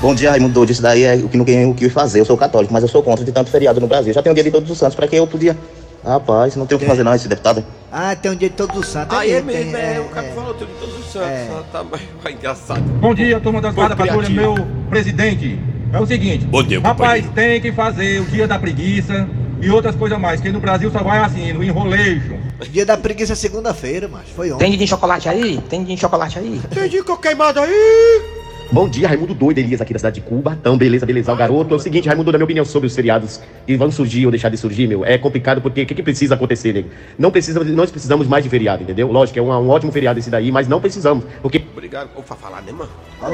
Bom 0.00 0.14
dia, 0.14 0.30
Raimundo 0.30 0.52
Doido. 0.54 0.70
Isso 0.72 0.82
daí 0.82 1.04
é 1.04 1.14
o 1.14 1.28
que 1.28 1.36
não 1.38 1.44
tem 1.44 1.64
o 1.66 1.74
que 1.74 1.88
fazer. 1.88 2.20
Eu 2.20 2.24
sou 2.24 2.36
católico, 2.36 2.72
mas 2.72 2.82
eu 2.82 2.88
sou 2.88 3.02
contra 3.02 3.24
de 3.24 3.32
tanto 3.32 3.50
feriado 3.50 3.80
no 3.80 3.86
Brasil. 3.86 4.12
Já 4.12 4.22
tem 4.22 4.30
o 4.30 4.34
dia 4.34 4.44
de 4.44 4.50
todos 4.50 4.70
os 4.70 4.76
santos. 4.78 4.94
Pra 4.94 5.08
que 5.08 5.16
eu 5.16 5.26
podia. 5.26 5.56
Rapaz, 6.04 6.56
não 6.56 6.64
tem 6.66 6.76
o 6.76 6.78
que 6.78 6.86
fazer 6.86 7.02
não, 7.02 7.14
esse 7.14 7.28
deputado. 7.28 7.62
Ah, 7.92 8.16
tem 8.16 8.30
um 8.30 8.34
dia 8.34 8.48
de 8.48 8.54
todos 8.56 8.74
os 8.78 8.86
santos. 8.88 9.16
Aí 9.18 9.32
é 9.32 9.42
mesmo, 9.42 9.52
mesmo, 9.52 9.72
tem- 9.72 9.96
é. 9.96 10.00
O 10.00 10.04
cara 10.08 10.26
falou 10.34 10.54
tudo 10.54 10.68
de 10.72 10.80
todos 10.80 10.98
os 10.98 11.12
santos. 11.12 11.28
É. 11.28 11.46
Tá 11.70 11.84
mais 11.84 12.02
engraçado. 12.34 12.80
Bom 12.80 13.14
dia, 13.14 13.38
turma 13.40 13.60
das 13.60 13.74
guarda 13.74 13.94
patrulha, 13.96 14.28
meu 14.30 14.54
presidente. 14.88 15.58
É 15.92 16.00
o 16.00 16.06
seguinte, 16.06 16.44
Bom 16.44 16.62
dia, 16.62 16.80
rapaz, 16.80 17.26
tem 17.34 17.60
que 17.60 17.72
fazer 17.72 18.20
o 18.20 18.24
dia 18.24 18.46
da 18.46 18.58
preguiça 18.58 19.28
e 19.60 19.68
outras 19.70 19.94
coisas 19.96 20.18
mais, 20.18 20.40
que 20.40 20.50
no 20.50 20.60
Brasil 20.60 20.90
só 20.90 21.02
vai 21.02 21.18
assim, 21.18 21.52
no 21.52 21.62
enrolejo. 21.64 22.38
Dia 22.70 22.86
da 22.86 22.96
preguiça 22.96 23.32
é 23.32 23.36
segunda-feira, 23.36 24.08
mas 24.08 24.28
foi 24.34 24.52
ontem. 24.52 24.70
Tem 24.70 24.78
de 24.78 24.86
chocolate 24.86 25.28
aí? 25.28 25.60
Tem 25.68 25.82
de 25.82 25.96
chocolate 25.96 26.38
aí? 26.38 26.60
Entendi 26.64 27.02
que 27.02 27.10
eu 27.10 27.16
queimado 27.16 27.60
aí. 27.60 28.39
Bom 28.72 28.88
dia, 28.88 29.08
Raimundo 29.08 29.34
Doido, 29.34 29.58
Elias 29.58 29.80
aqui 29.80 29.92
da 29.92 29.98
cidade 29.98 30.20
de 30.20 30.20
Cuba. 30.20 30.56
Então, 30.60 30.78
beleza, 30.78 31.04
beleza, 31.04 31.32
o 31.32 31.36
garoto. 31.36 31.74
É 31.74 31.76
o 31.76 31.80
seguinte, 31.80 32.06
Raimundo, 32.06 32.30
na 32.30 32.38
minha 32.38 32.44
opinião 32.44 32.64
sobre 32.64 32.86
os 32.86 32.94
feriados 32.94 33.40
que 33.66 33.76
vão 33.76 33.90
surgir 33.90 34.26
ou 34.26 34.30
deixar 34.30 34.48
de 34.48 34.56
surgir, 34.56 34.86
meu, 34.86 35.04
é 35.04 35.18
complicado 35.18 35.60
porque 35.60 35.82
o 35.82 35.86
que, 35.86 35.92
que 35.92 36.02
precisa 36.04 36.36
acontecer, 36.36 36.72
nego? 36.72 36.88
Não 37.18 37.32
precisa, 37.32 37.64
nós 37.64 37.90
precisamos 37.90 38.28
mais 38.28 38.44
de 38.44 38.50
feriado, 38.50 38.84
entendeu? 38.84 39.10
Lógico, 39.10 39.40
é 39.40 39.42
um, 39.42 39.50
um 39.50 39.70
ótimo 39.70 39.90
feriado 39.90 40.20
esse 40.20 40.30
daí, 40.30 40.52
mas 40.52 40.68
não 40.68 40.80
precisamos, 40.80 41.24
porque... 41.42 41.60
Obrigado 41.72 42.10
por 42.10 42.22
falar, 42.22 42.62
né, 42.62 42.70
mano? 42.70 42.90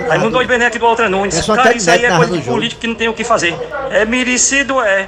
Raimundo 0.08 0.30
Doido 0.30 0.48
Bené 0.48 0.66
aqui 0.66 0.78
do 0.78 0.86
Outra 0.86 1.06
Nunes. 1.06 1.36
É 1.36 1.42
só 1.42 1.54
Cara, 1.54 1.76
isso 1.76 1.90
aí 1.90 2.02
é 2.02 2.16
coisa 2.16 2.38
de 2.38 2.42
político 2.42 2.80
que 2.80 2.86
não 2.86 2.94
tem 2.94 3.08
o 3.08 3.12
que 3.12 3.22
fazer. 3.22 3.54
É 3.90 4.06
merecido, 4.06 4.80
é. 4.80 5.06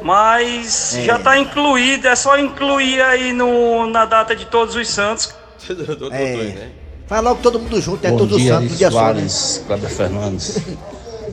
Mas 0.00 0.96
É. 0.96 1.02
já 1.02 1.18
tá 1.18 1.36
incluído, 1.36 2.08
é 2.08 2.16
só 2.16 2.38
incluir 2.38 3.02
aí 3.02 3.34
no, 3.34 3.86
na 3.90 4.06
data 4.06 4.34
de 4.34 4.46
todos 4.46 4.74
os 4.74 4.88
santos. 4.88 5.34
É. 6.12 6.85
Faz 7.06 7.22
logo 7.22 7.40
todo 7.40 7.58
mundo 7.60 7.80
junto, 7.80 8.04
é 8.06 8.10
Bom 8.10 8.16
todos 8.16 8.36
os 8.36 8.42
dia, 8.42 8.54
santos, 8.54 8.66
um 8.66 8.68
Ari 8.70 8.76
dia 8.76 8.90
só. 8.90 8.96
né? 8.96 9.02
Soares, 9.04 9.62
Cleber 9.66 9.90
Fernandes, 9.90 10.58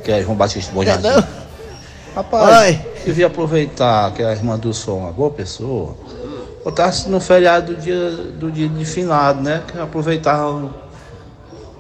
que 0.04 0.12
é 0.12 0.22
João 0.22 0.36
Batista 0.36 0.72
Bom 0.72 0.84
É, 0.84 0.86
Jardim. 0.86 1.08
não? 1.08 1.24
Rapaz, 2.16 2.62
Oi. 2.70 2.80
devia 3.06 3.26
aproveitar 3.28 4.14
que 4.14 4.22
a 4.22 4.32
irmã 4.32 4.58
do 4.60 4.72
som 4.72 4.98
é 5.00 5.02
uma 5.06 5.12
boa 5.12 5.32
pessoa, 5.32 5.96
botasse 6.64 7.10
no 7.10 7.20
feriado 7.20 7.74
do 7.74 7.82
dia, 7.82 8.12
do 8.12 8.52
dia 8.52 8.70
de 8.70 8.86
finado, 8.86 9.42
né? 9.42 9.64
Que 9.68 9.80
aproveitar 9.80 10.48
o, 10.48 10.72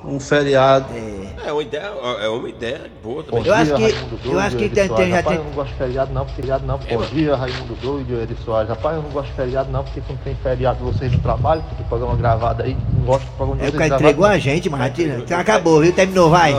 um 0.04 0.20
feriado. 0.20 0.88
É 0.96 1.23
uma 1.52 1.62
ideia, 1.62 1.92
é 2.22 2.30
uma 2.30 2.50
ideia 2.50 2.82
boa 3.04 3.24
também. 3.24 3.40
Bom 3.40 3.44
dia, 3.44 3.54
Raimundo 3.56 4.18
Doido, 4.18 4.32
eu 4.32 4.40
acho 4.40 4.56
que 4.56 4.70
tem- 4.70 4.88
tem- 4.88 5.10
já 5.10 5.16
Rapaz, 5.18 5.26
tem- 5.26 5.38
eu 5.38 5.44
não 5.44 5.52
gosto 5.52 5.72
de 5.72 5.78
feriado 5.78 6.14
não, 6.14 6.26
feriado 6.28 6.66
não. 6.66 6.78
Bom 6.78 7.02
dia, 7.14 7.36
Raimundo 7.36 7.76
Doido, 7.82 8.22
Eri 8.22 8.38
Soares. 8.46 8.70
Rapaz, 8.70 8.96
eu 8.96 9.02
não 9.04 9.10
gosto 9.10 9.30
de 9.30 9.36
feriado 9.36 9.72
não, 9.72 9.84
porque 9.84 10.02
quando 10.02 10.20
tem 10.24 10.36
feriado 10.36 10.84
vocês 10.86 11.12
não 11.12 11.20
trabalham, 11.20 11.64
tem 11.78 11.86
programa 11.88 12.16
gravado 12.16 12.64
aí, 12.64 12.78
não 12.94 13.06
gosto 13.06 13.26
de 13.26 13.32
programa 13.32 13.58
de 13.62 13.66
É 13.66 13.68
o 13.68 13.72
vocês 13.72 13.90
cara 13.90 14.02
entregou 14.02 14.28
não. 14.28 14.34
a 14.34 14.38
gente, 14.38 14.70
mas 14.70 14.80
já 14.82 14.90
tira- 14.92 15.18
então 15.20 15.40
acabou, 15.40 15.82
viu? 15.82 15.92
Terminou, 15.94 16.30
vai. 16.30 16.54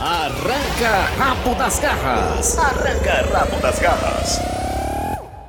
Arranca 0.00 1.08
rabo 1.18 1.54
das 1.54 1.78
garras. 1.78 2.58
Arranca 2.58 3.26
rabo 3.32 3.56
das 3.60 3.78
garras. 3.78 4.40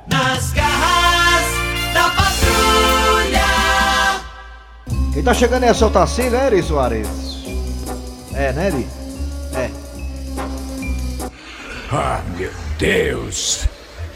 Nas 0.06 0.52
garras 0.52 1.46
da 1.94 2.02
patrulha. 2.10 3.44
Quem 5.12 5.22
tá 5.22 5.34
chegando 5.34 5.64
é 5.64 5.70
o 5.70 5.74
seu 5.74 5.90
Tarcísio, 5.90 6.30
né, 6.32 6.46
Eri 6.46 6.62
Soares? 6.62 7.33
É, 8.34 8.52
né, 8.52 8.66
Eri? 8.68 8.86
É. 9.54 9.70
Ah, 11.92 12.20
meu 12.36 12.50
Deus! 12.78 13.68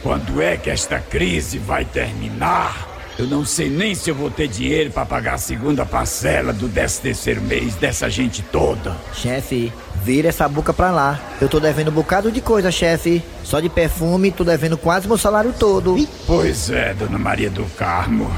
Quando 0.03 0.41
é 0.41 0.57
que 0.57 0.71
esta 0.71 0.99
crise 0.99 1.59
vai 1.59 1.85
terminar? 1.85 2.89
Eu 3.19 3.27
não 3.27 3.45
sei 3.45 3.69
nem 3.69 3.97
se 3.97 4.11
eu 4.11 4.15
vou 4.15 4.31
ter 4.31 4.47
dinheiro 4.47 4.91
para 4.93 5.05
pagar 5.05 5.35
a 5.35 5.39
segunda 5.39 5.85
parcela 5.85 6.53
do 6.53 6.69
13 6.69 7.01
terceiro 7.01 7.43
mês 7.43 7.75
dessa 7.75 8.09
gente 8.09 8.43
toda. 8.43 8.97
Chefe, 9.13 9.73
vira 10.05 10.29
essa 10.29 10.49
boca 10.49 10.73
pra 10.73 10.93
lá. 10.93 11.21
Eu 11.41 11.49
tô 11.49 11.59
devendo 11.59 11.91
um 11.91 11.95
bocado 11.95 12.31
de 12.31 12.41
coisa, 12.41 12.71
chefe. 12.71 13.23
Só 13.43 13.59
de 13.59 13.69
perfume, 13.69 14.31
tô 14.31 14.45
devendo 14.45 14.79
quase 14.79 15.09
meu 15.09 15.19
salário 15.19 15.53
todo. 15.59 15.97
Pois 16.29 16.71
é, 16.71 16.95
dona 16.95 17.19
Maria 17.19 17.51
do 17.51 17.65
Carmo. 17.77 18.31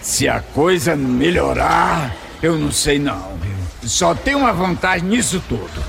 Se 0.00 0.28
a 0.28 0.40
coisa 0.40 0.94
melhorar, 0.94 2.14
eu 2.40 2.56
não 2.56 2.70
sei 2.70 3.00
não, 3.00 3.36
viu? 3.42 3.59
Só 3.82 4.14
tem 4.14 4.34
uma 4.34 4.52
vantagem 4.52 5.08
nisso 5.08 5.42
tudo. 5.48 5.82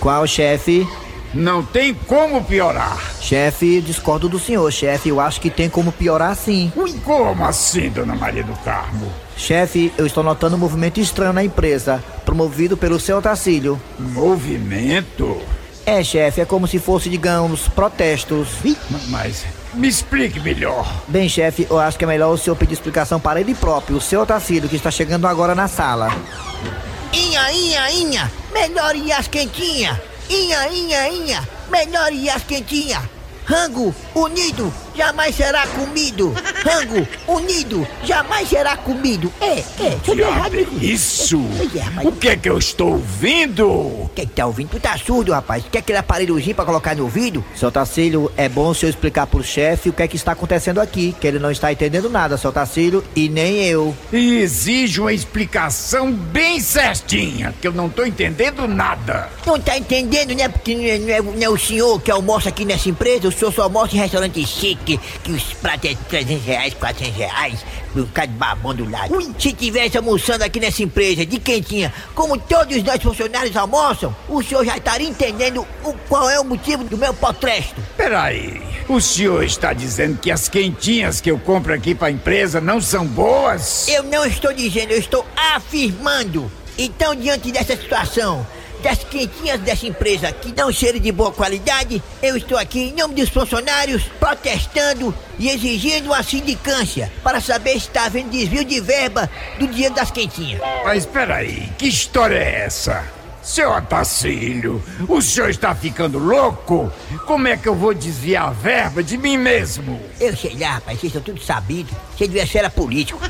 Qual, 0.00 0.26
chefe? 0.26 0.86
Não 1.32 1.64
tem 1.64 1.92
como 1.92 2.44
piorar. 2.44 2.96
Chefe, 3.20 3.80
discordo 3.80 4.28
do 4.28 4.38
senhor, 4.38 4.70
chefe. 4.72 5.08
Eu 5.08 5.20
acho 5.20 5.40
que 5.40 5.50
tem 5.50 5.68
como 5.68 5.90
piorar 5.90 6.36
sim. 6.36 6.72
Como 7.04 7.44
assim, 7.44 7.90
dona 7.90 8.14
Maria 8.14 8.44
do 8.44 8.52
Carmo? 8.60 9.12
Chefe, 9.36 9.92
eu 9.98 10.06
estou 10.06 10.22
notando 10.22 10.54
um 10.54 10.58
movimento 10.58 11.00
estranho 11.00 11.32
na 11.32 11.42
empresa, 11.42 12.02
promovido 12.24 12.76
pelo 12.76 13.00
seu 13.00 13.18
Otacílio. 13.18 13.80
Movimento? 13.98 15.42
É, 15.84 16.02
chefe, 16.02 16.40
é 16.40 16.44
como 16.44 16.66
se 16.66 16.78
fosse, 16.78 17.08
digamos, 17.10 17.68
protestos. 17.68 18.48
Mas 19.08 19.44
me 19.74 19.88
explique 19.88 20.40
melhor. 20.40 20.90
Bem, 21.08 21.28
chefe, 21.28 21.66
eu 21.68 21.78
acho 21.78 21.98
que 21.98 22.04
é 22.04 22.06
melhor 22.06 22.32
o 22.32 22.38
senhor 22.38 22.56
pedir 22.56 22.74
explicação 22.74 23.18
para 23.18 23.40
ele 23.40 23.54
próprio, 23.54 23.96
o 23.96 24.00
seu 24.00 24.22
Otacílio, 24.22 24.68
que 24.68 24.76
está 24.76 24.90
chegando 24.90 25.26
agora 25.26 25.54
na 25.54 25.66
sala. 25.68 26.10
Inha, 27.14 27.52
inha, 27.52 27.90
inha, 27.92 28.32
melhor 28.52 28.96
ir 28.96 29.12
as 29.12 29.28
quentinhas. 29.28 29.96
Inha, 30.28 30.68
inha, 30.68 31.08
inha, 31.08 31.48
melhor 31.70 32.12
ir 32.12 32.28
as 32.28 32.42
quentinhas. 32.42 33.04
Rango 33.46 33.94
unido 34.14 34.72
jamais 34.96 35.34
será 35.34 35.66
comido. 35.66 36.34
Rango 36.64 37.06
unido 37.26 37.86
jamais 38.04 38.48
será 38.48 38.76
comido. 38.76 39.32
É, 39.40 39.58
é, 39.58 39.96
viu 40.04 40.18
errado. 40.26 40.54
É 40.56 40.84
isso? 40.84 41.38
Pois 41.56 41.74
é, 41.74 41.80
rapaz. 41.80 42.08
O 42.08 42.12
que 42.12 42.28
é 42.28 42.36
que 42.36 42.48
eu 42.48 42.58
estou 42.58 42.92
ouvindo? 42.92 43.68
O 43.68 44.10
que 44.14 44.22
é 44.22 44.26
que 44.26 44.32
tá 44.32 44.46
ouvindo? 44.46 44.68
Tu 44.70 44.80
tá 44.80 44.96
surdo, 44.96 45.32
rapaz. 45.32 45.64
Quer 45.70 45.78
aquele 45.78 45.98
aparelhozinho 45.98 46.54
pra 46.54 46.64
colocar 46.64 46.94
no 46.94 47.04
ouvido? 47.04 47.44
Seu 47.54 47.70
Tacílio, 47.70 48.30
é 48.36 48.48
bom 48.48 48.68
o 48.70 48.74
senhor 48.74 48.90
explicar 48.90 49.26
pro 49.26 49.42
chefe 49.42 49.88
o 49.88 49.92
que 49.92 50.02
é 50.02 50.08
que 50.08 50.16
está 50.16 50.32
acontecendo 50.32 50.80
aqui, 50.80 51.14
que 51.20 51.26
ele 51.26 51.38
não 51.38 51.50
está 51.50 51.72
entendendo 51.72 52.08
nada, 52.08 52.36
seu 52.36 52.52
Tacílio, 52.52 53.04
e 53.14 53.28
nem 53.28 53.64
eu. 53.64 53.94
E 54.12 54.36
exige 54.38 55.00
uma 55.00 55.12
explicação 55.12 56.12
bem 56.12 56.60
certinha, 56.60 57.54
que 57.60 57.66
eu 57.66 57.72
não 57.72 57.86
estou 57.86 58.06
entendendo 58.06 58.66
nada. 58.68 59.28
Não 59.46 59.58
tá 59.58 59.76
entendendo, 59.76 60.34
né? 60.34 60.48
Porque 60.48 60.74
não 60.74 60.84
é, 60.84 60.98
não 60.98 61.10
é- 61.14 61.36
não 61.36 61.42
é 61.42 61.48
o 61.48 61.58
senhor 61.58 62.00
que 62.00 62.10
almoça 62.10 62.48
aqui 62.48 62.64
nessa 62.64 62.88
empresa, 62.88 63.28
o 63.28 63.32
senhor 63.32 63.52
só 63.52 63.62
almoça 63.62 63.94
em 63.96 63.98
restaurante 63.98 64.44
chique, 64.46 64.83
que 64.84 65.00
os 65.28 65.54
pratos 65.54 65.90
é 65.90 65.94
300 66.08 66.44
reais, 66.44 66.74
400 66.74 67.16
reais, 67.16 67.66
um 67.96 68.06
cara 68.06 68.28
de 68.28 68.34
babão 68.34 68.74
do 68.74 68.88
lado. 68.88 69.34
Se 69.38 69.52
tivesse 69.52 69.96
almoçando 69.96 70.44
aqui 70.44 70.60
nessa 70.60 70.82
empresa 70.82 71.24
de 71.24 71.38
quentinha, 71.38 71.92
como 72.14 72.38
todos 72.38 72.82
nós 72.82 73.02
funcionários 73.02 73.56
almoçam, 73.56 74.14
o 74.28 74.42
senhor 74.42 74.64
já 74.64 74.76
estaria 74.76 75.08
entendendo 75.08 75.66
o, 75.84 75.92
qual 76.08 76.28
é 76.28 76.38
o 76.38 76.44
motivo 76.44 76.84
do 76.84 76.96
meu 76.96 77.14
potresto. 77.14 77.80
Peraí, 77.96 78.62
o 78.88 79.00
senhor 79.00 79.44
está 79.44 79.72
dizendo 79.72 80.18
que 80.18 80.30
as 80.30 80.48
quentinhas 80.48 81.20
que 81.20 81.30
eu 81.30 81.38
compro 81.38 81.72
aqui 81.72 81.94
para 81.94 82.08
a 82.08 82.10
empresa 82.10 82.60
não 82.60 82.80
são 82.80 83.06
boas? 83.06 83.88
Eu 83.88 84.02
não 84.02 84.24
estou 84.24 84.52
dizendo, 84.52 84.92
eu 84.92 84.98
estou 84.98 85.24
afirmando. 85.36 86.50
Então, 86.76 87.14
diante 87.14 87.52
dessa 87.52 87.76
situação, 87.76 88.44
das 88.84 89.02
quentinhas 89.02 89.58
dessa 89.60 89.86
empresa 89.86 90.30
que 90.30 90.52
não 90.54 90.70
serem 90.70 91.00
de 91.00 91.10
boa 91.10 91.32
qualidade, 91.32 92.02
eu 92.22 92.36
estou 92.36 92.58
aqui 92.58 92.90
em 92.90 92.92
nome 92.92 93.14
dos 93.14 93.30
funcionários 93.30 94.02
protestando 94.20 95.12
e 95.38 95.48
exigindo 95.48 96.06
uma 96.06 96.22
sindicância 96.22 97.10
para 97.22 97.40
saber 97.40 97.72
se 97.72 97.88
está 97.88 98.04
havendo 98.04 98.28
desvio 98.28 98.62
de 98.62 98.78
verba 98.80 99.28
do 99.58 99.66
dia 99.66 99.90
das 99.90 100.10
quentinhas. 100.10 100.60
Mas 100.84 101.06
peraí, 101.06 101.72
que 101.78 101.86
história 101.86 102.36
é 102.36 102.66
essa? 102.66 103.02
Seu 103.42 103.70
Otacílio, 103.70 104.82
o 105.08 105.20
senhor 105.20 105.50
está 105.50 105.74
ficando 105.74 106.18
louco? 106.18 106.92
Como 107.26 107.48
é 107.48 107.56
que 107.56 107.68
eu 107.68 107.74
vou 107.74 107.94
desviar 107.94 108.48
a 108.48 108.52
verba 108.52 109.02
de 109.02 109.16
mim 109.16 109.36
mesmo? 109.36 110.00
Eu 110.20 110.36
sei 110.36 110.56
lá, 110.58 110.74
rapaz, 110.74 110.98
vocês 110.98 111.12
são 111.12 111.22
tudo 111.22 111.42
sabido. 111.42 111.94
Você 112.16 112.26
devia 112.26 112.46
ser 112.46 112.70
político. 112.70 113.20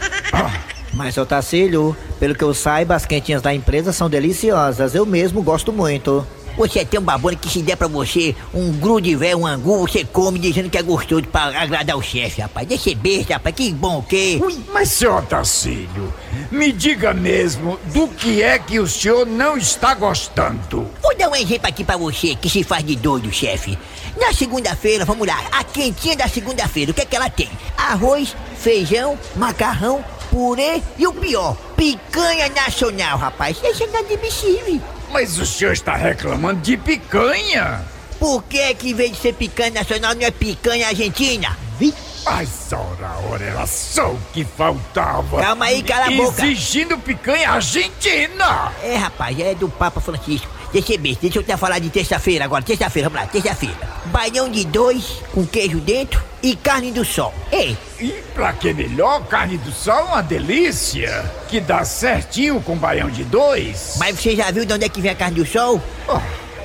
Mas, 0.95 1.15
seu 1.15 1.27
Tacílio, 1.27 1.97
pelo 2.21 2.35
que 2.35 2.45
eu 2.45 2.55
saiba, 2.55 2.95
as 2.95 3.05
quentinhas 3.05 3.43
da 3.43 3.53
empresa 3.53 3.93
são 3.93 4.09
deliciosas. 4.09 4.95
Eu 4.95 5.05
mesmo 5.05 5.43
gosto 5.43 5.73
muito. 5.73 6.25
Você 6.57 6.85
tem 6.85 7.01
um 7.01 7.03
babone 7.03 7.35
que 7.35 7.49
se 7.49 7.61
der 7.63 7.77
pra 7.77 7.89
você 7.89 8.35
um 8.55 8.71
grude 8.71 9.17
velho, 9.17 9.39
um 9.39 9.47
angu, 9.47 9.77
você 9.79 10.05
come 10.05 10.39
dizendo 10.39 10.71
que 10.71 10.79
é 10.79 10.83
gostoso 10.83 11.25
pra 11.25 11.47
agradar 11.47 11.97
o 11.97 12.03
chefe, 12.03 12.41
rapaz. 12.41 12.69
Deixa 12.69 12.85
ser 12.85 12.95
besta, 12.95 13.35
rapaz, 13.35 13.57
que 13.57 13.73
bom 13.73 13.99
o 13.99 14.03
quê? 14.05 14.41
Mas, 14.73 14.91
seu 14.91 15.17
Otacílio, 15.17 16.15
me 16.53 16.71
diga 16.71 17.13
mesmo 17.13 17.77
do 17.93 18.07
que 18.07 18.41
é 18.41 18.57
que 18.57 18.79
o 18.79 18.87
senhor 18.87 19.27
não 19.27 19.57
está 19.57 19.95
gostando. 19.95 20.87
Vou 21.03 21.17
dar 21.19 21.29
um 21.29 21.35
exemplo 21.35 21.67
aqui 21.67 21.83
pra 21.83 21.97
você 21.97 22.37
que 22.37 22.49
se 22.49 22.63
faz 22.63 22.85
de 22.85 22.95
doido, 22.95 23.33
chefe. 23.33 23.77
Na 24.17 24.33
segunda-feira, 24.33 25.05
vamos 25.05 25.27
lá, 25.27 25.43
a 25.51 25.65
quentinha 25.65 26.17
da 26.17 26.29
segunda-feira, 26.29 26.93
o 26.93 26.95
que 26.95 27.01
é 27.01 27.05
que 27.05 27.17
ela 27.17 27.29
tem? 27.29 27.51
Arroz, 27.77 28.37
feijão, 28.57 29.19
macarrão, 29.35 30.05
purê 30.35 30.83
e 30.99 31.07
o 31.07 31.13
pior, 31.13 31.57
picanha 31.77 32.49
nacional, 32.49 33.17
rapaz. 33.17 33.57
Isso 33.63 33.85
é 33.85 33.87
inadmissível. 33.87 34.81
Mas 35.13 35.39
o 35.39 35.47
senhor 35.47 35.73
está 35.73 35.95
reclamando 35.95 36.61
de 36.61 36.77
picanha? 36.77 37.85
Por 38.19 38.43
que 38.43 38.75
que 38.75 38.91
em 38.91 38.95
vez 38.95 39.13
de 39.13 39.19
ser 39.19 39.35
picanha 39.35 39.71
nacional 39.71 40.13
não 40.13 40.27
é 40.27 40.33
picanha 40.33 40.89
argentina? 40.89 41.57
Vi? 41.79 41.95
Mas 42.25 42.73
ora, 42.73 43.17
ora, 43.31 43.45
era 43.45 43.67
só 43.69 44.09
o 44.09 44.21
que 44.33 44.45
faltava. 44.45 45.41
Calma 45.41 45.67
aí, 45.67 45.85
cala 45.85 46.07
a 46.07 46.11
boca. 46.11 46.45
Exigindo 46.45 46.99
picanha 46.99 47.51
argentina. 47.51 48.73
É, 48.83 48.97
rapaz, 48.97 49.39
é 49.39 49.55
do 49.55 49.69
Papa 49.69 50.01
Francisco. 50.01 50.49
Deixa 50.75 50.95
eu 50.95 51.01
ver, 51.01 51.17
deixa 51.23 51.39
eu 51.39 51.43
até 51.43 51.57
falar 51.57 51.79
de 51.79 51.89
terça-feira 51.89 52.45
agora. 52.45 52.61
Terça-feira, 52.65 53.09
vamos 53.09 53.25
lá, 53.25 53.31
terça-feira. 53.31 53.77
Baião 54.07 54.49
de 54.51 54.65
dois, 54.67 55.23
com 55.33 55.47
queijo 55.47 55.79
dentro 55.79 56.21
e 56.43 56.57
carne 56.57 56.91
do 56.91 57.05
sol. 57.05 57.33
Ei, 57.53 57.79
E 58.01 58.09
pra 58.35 58.53
que 58.53 58.75
melhor, 58.75 59.25
carne 59.29 59.57
do 59.57 59.71
sol 59.71 59.97
é 60.01 60.03
uma 60.03 60.21
delícia. 60.23 61.25
Que 61.49 61.61
dá 61.61 61.85
certinho 61.85 62.61
com 62.61 62.77
baião 62.77 63.09
de 63.09 63.23
dois. 63.23 63.95
mas 64.01 64.19
você 64.19 64.35
já 64.35 64.51
viu 64.51 64.65
de 64.65 64.73
onde 64.73 64.85
é 64.85 64.89
que 64.89 65.01
vem 65.01 65.13
a 65.13 65.15
carne 65.15 65.37
do 65.37 65.47
sol? 65.47 65.81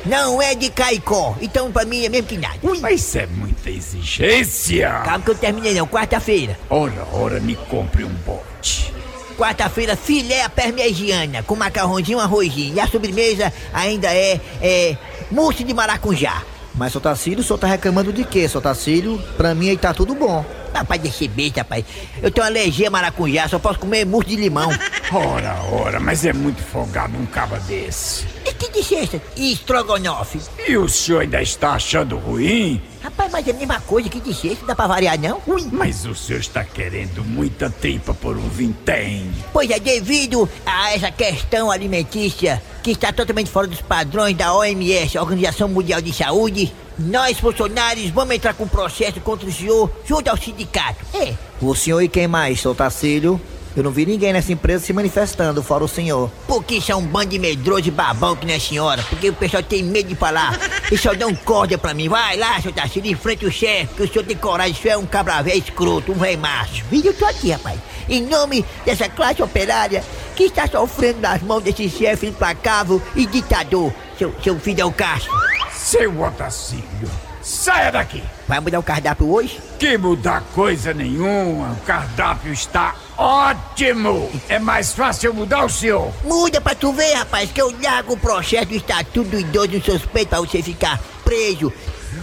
Não 0.06 0.42
é 0.42 0.56
de 0.56 0.72
Caicó, 0.72 1.36
então 1.40 1.72
pra 1.72 1.86
mim 1.86 2.04
é 2.04 2.10
mesmo 2.10 2.26
que 2.28 2.38
nada. 2.38 2.58
Mas 2.82 3.02
isso 3.02 3.20
é 3.20 3.28
muita 3.28 3.70
exigência. 3.70 4.90
Calma 5.06 5.20
que 5.24 5.30
eu 5.30 5.36
terminei 5.36 5.76
não, 5.76 5.86
quarta-feira. 5.86 6.58
Ora, 6.68 7.06
ora, 7.14 7.40
me 7.40 7.56
compre 7.56 8.04
um 8.04 8.14
bote. 8.26 8.92
Quarta-feira, 9.40 9.96
filé 9.96 10.44
à 10.44 10.50
parmegiana, 10.50 11.42
com 11.44 11.56
macarrãozinho 11.56 12.18
e 12.18 12.20
um 12.20 12.20
arrozinho. 12.20 12.76
E 12.76 12.80
a 12.82 12.86
sobremesa 12.86 13.54
ainda 13.74 14.14
é, 14.14 14.38
é, 14.62 14.98
mousse 15.32 15.64
de 15.64 15.74
maracujá. 15.74 16.44
Mas, 16.76 16.92
seu 16.92 17.00
Tacílio, 17.00 17.40
o 17.40 17.44
senhor 17.44 17.58
tá 17.58 17.66
reclamando 17.66 18.12
de 18.12 18.26
quê, 18.26 18.50
seu 18.50 18.60
Tacílio? 18.60 19.18
Pra 19.38 19.56
mim 19.56 19.70
aí 19.70 19.78
tá 19.78 19.94
tudo 19.94 20.14
bom. 20.14 20.46
Rapaz, 20.74 21.02
deixa 21.02 21.26
besta, 21.30 21.62
rapaz. 21.62 21.86
Eu 22.22 22.30
tenho 22.30 22.46
alergia 22.46 22.90
a 22.90 22.92
maracujá, 22.92 23.48
só 23.48 23.58
posso 23.58 23.80
comer 23.80 24.06
mousse 24.06 24.28
de 24.28 24.36
limão. 24.36 24.70
Ora, 25.10 25.56
ora, 25.72 26.00
mas 26.02 26.26
é 26.26 26.34
muito 26.34 26.62
folgado 26.62 27.18
um 27.18 27.26
caba 27.26 27.60
desse. 27.60 28.26
Que 28.60 28.70
de 28.70 28.84
sexta? 28.84 29.22
E 29.38 29.54
estrogonofe? 29.54 30.40
E 30.68 30.78
o 30.78 30.88
senhor 30.90 31.22
ainda 31.22 31.42
está 31.42 31.72
achando 31.72 32.18
ruim? 32.18 32.82
Rapaz, 33.02 33.32
mas 33.32 33.48
é 33.48 33.52
a 33.52 33.54
mesma 33.54 33.80
coisa 33.80 34.10
que 34.10 34.20
de 34.20 34.34
sexta, 34.34 34.66
dá 34.66 34.76
pra 34.76 34.86
variar 34.86 35.18
não? 35.18 35.42
Mas 35.72 36.06
o 36.06 36.14
senhor 36.14 36.40
está 36.42 36.64
querendo 36.66 37.24
muita 37.24 37.70
tripa 37.70 38.14
por 38.14 38.38
um 38.38 38.50
vintém. 38.50 39.32
Pois 39.54 39.70
é, 39.70 39.80
devido 39.80 40.48
a 40.66 40.94
essa 40.94 41.10
questão 41.10 41.72
alimentícia 41.72 42.62
que 42.84 42.92
está 42.92 43.14
totalmente 43.14 43.50
fora 43.50 43.68
dos 43.68 43.82
padrões 43.82 44.36
da 44.36 44.54
OMS, 44.54 45.18
Organização 45.18 45.70
Mundial 45.70 46.02
de 46.02 46.14
Saúde, 46.14 46.74
nós 46.98 47.40
funcionários 47.40 48.10
vamos 48.12 48.36
entrar 48.36 48.54
com 48.54 48.68
processo 48.68 49.22
contra 49.22 49.48
o 49.48 49.52
senhor 49.52 49.90
junto 50.06 50.28
ao 50.30 50.36
sindicato. 50.38 51.06
É, 51.14 51.34
O 51.62 51.74
senhor 51.74 52.02
e 52.02 52.10
quem 52.10 52.28
mais, 52.28 52.60
seu 52.60 52.76
Tacílio? 52.76 53.40
Eu 53.76 53.84
não 53.84 53.92
vi 53.92 54.06
ninguém 54.06 54.34
nessa 54.34 54.52
empresa 54.52 54.86
se 54.86 54.94
manifestando, 54.94 55.62
fora 55.62 55.84
o 55.84 55.88
senhor. 55.88 56.30
Porque 56.48 56.82
são 56.82 57.00
um 57.00 57.06
bando 57.06 57.28
de 57.28 57.40
medroso 57.40 57.88
e 57.88 57.92
babão 57.92 58.36
que 58.36 58.46
nem 58.46 58.56
a 58.56 58.60
senhora. 58.60 59.04
Porque 59.04 59.30
o 59.30 59.34
pessoal 59.34 59.62
tem 59.62 59.84
medo 59.84 60.10
de 60.10 60.16
falar. 60.16 60.60
Eles 60.88 61.02
só 61.02 61.14
dão 61.14 61.34
corda 61.36 61.78
pra 61.78 61.94
mim. 61.94 62.10
Vai 62.10 62.38
lá, 62.38 62.60
seu 62.62 62.74
Tarcísio, 62.74 63.04
de 63.04 63.16
frente 63.16 63.46
o 63.46 63.52
chefe, 63.52 63.94
que 63.96 64.04
o 64.04 64.12
senhor 64.12 64.26
tem 64.26 64.36
coragem. 64.36 64.74
O 64.74 64.76
senhor 64.76 64.94
é 64.96 64.98
um 64.98 65.06
cabra 65.06 65.42
velho 65.42 65.60
escroto, 65.60 66.12
um 66.12 66.18
rei 66.18 66.36
macho. 66.36 66.84
E 66.92 67.06
eu 67.06 67.14
tô 67.14 67.26
aqui, 67.26 67.52
rapaz. 67.52 67.80
Em 68.10 68.22
nome 68.22 68.66
dessa 68.86 69.08
classe 69.08 69.42
operária 69.44 70.04
que 70.36 70.46
está 70.46 70.68
sofrendo 70.68 71.20
nas 71.22 71.42
mãos 71.44 71.62
desse 71.62 71.88
chefe 71.90 72.28
implacável 72.28 73.02
e 73.16 73.26
ditador, 73.26 73.94
seu, 74.18 74.34
seu 74.44 74.60
Fidel 74.60 74.92
Castro. 74.92 75.32
Seu 75.72 76.22
Otacílio, 76.22 77.10
saia 77.42 77.92
daqui! 77.92 78.24
Vai 78.48 78.60
mudar 78.60 78.80
o 78.80 78.84
cardápio 78.84 79.32
hoje? 79.32 79.60
Que 79.78 79.98
mudar 79.98 80.44
coisa 80.54 80.94
nenhuma, 80.94 81.72
o 81.72 81.86
cardápio 81.86 82.52
está 82.52 82.96
ótimo! 83.18 84.30
É 84.48 84.60
mais 84.60 84.94
fácil 84.94 85.30
eu 85.30 85.34
mudar 85.34 85.66
o 85.66 85.70
senhor. 85.70 86.12
Muda 86.24 86.60
pra 86.60 86.76
tu 86.76 86.92
ver, 86.92 87.14
rapaz, 87.14 87.52
que 87.52 87.62
eu 87.62 87.74
largo 87.82 88.14
o 88.14 88.18
processo 88.18 88.68
do 88.68 88.76
estatuto 88.76 89.30
do 89.30 89.40
idoso 89.40 89.82
suspeito 89.82 90.30
pra 90.30 90.40
você 90.40 90.62
ficar 90.62 91.00
preso. 91.24 91.72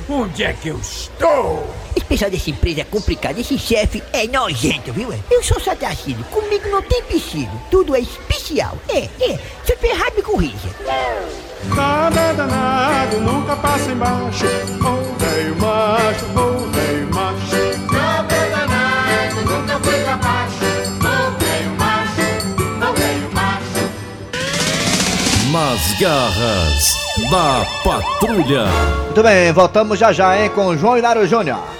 Onde 0.08 0.44
é 0.44 0.52
que 0.52 0.68
eu 0.68 0.78
estou? 0.78 1.68
Esse 1.94 2.04
pessoal 2.04 2.30
dessa 2.30 2.50
empresa 2.50 2.80
é 2.80 2.84
complicado, 2.84 3.38
esse 3.38 3.58
chefe 3.58 4.02
é 4.12 4.26
nojento, 4.26 4.92
viu? 4.92 5.12
é? 5.12 5.18
Eu 5.30 5.42
sou 5.42 5.60
Satacílio, 5.60 6.24
comigo 6.26 6.68
não 6.68 6.82
tem 6.82 7.02
piscina, 7.04 7.50
tudo 7.70 7.94
é 7.94 8.00
especial. 8.00 8.76
É, 8.88 8.98
é, 9.20 9.38
se 9.64 9.72
eu 9.72 9.76
tô 9.78 9.86
errado 9.86 10.14
me 10.14 10.22
corrija. 10.22 10.68
Nada 11.64 12.32
danado, 12.34 13.20
nunca 13.20 13.56
passa 13.56 13.90
embaixo. 13.90 14.46
Ô 14.80 15.18
velho 15.18 15.56
macho, 15.56 16.24
ô 16.34 16.68
velho 16.70 17.08
macho. 17.14 17.56
Nada 17.92 18.36
danado, 18.50 19.40
nunca 19.44 19.78
foi 19.80 20.00
pra 20.00 20.16
baixo. 20.16 20.64
Ô 21.00 21.30
velho 21.38 21.70
macho, 21.78 22.26
ô 22.80 22.92
velho 22.92 23.30
macho. 23.32 23.84
Nas 25.52 26.00
garras 26.00 26.96
da 27.30 27.66
patrulha. 27.82 28.66
Muito 29.06 29.22
bem, 29.22 29.52
voltamos 29.52 29.98
já 29.98 30.12
já, 30.12 30.38
hein, 30.38 30.50
com 30.54 30.76
João 30.76 30.98
Hilário 30.98 31.26
Júnior. 31.26 31.75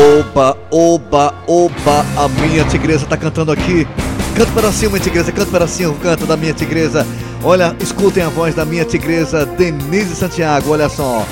Oba, 0.00 0.56
oba, 0.70 1.34
oba, 1.46 2.06
a 2.16 2.26
minha 2.26 2.64
tigresa 2.64 3.04
tá 3.04 3.18
cantando 3.18 3.52
aqui. 3.52 3.86
Canta 4.34 4.50
para 4.52 4.72
cima, 4.72 4.98
tigresa, 4.98 5.30
canta 5.30 5.50
para 5.50 5.66
cima, 5.66 5.94
canta 6.02 6.24
da 6.24 6.38
minha 6.38 6.54
tigresa. 6.54 7.06
Olha, 7.44 7.76
escutem 7.78 8.22
a 8.22 8.30
voz 8.30 8.54
da 8.54 8.64
minha 8.64 8.86
tigresa, 8.86 9.44
Denise 9.44 10.16
Santiago, 10.16 10.70
olha 10.70 10.88
só. 10.88 11.26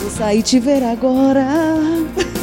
Vou 0.00 0.10
sair 0.10 0.42
te 0.42 0.58
ver 0.58 0.82
agora. 0.82 1.44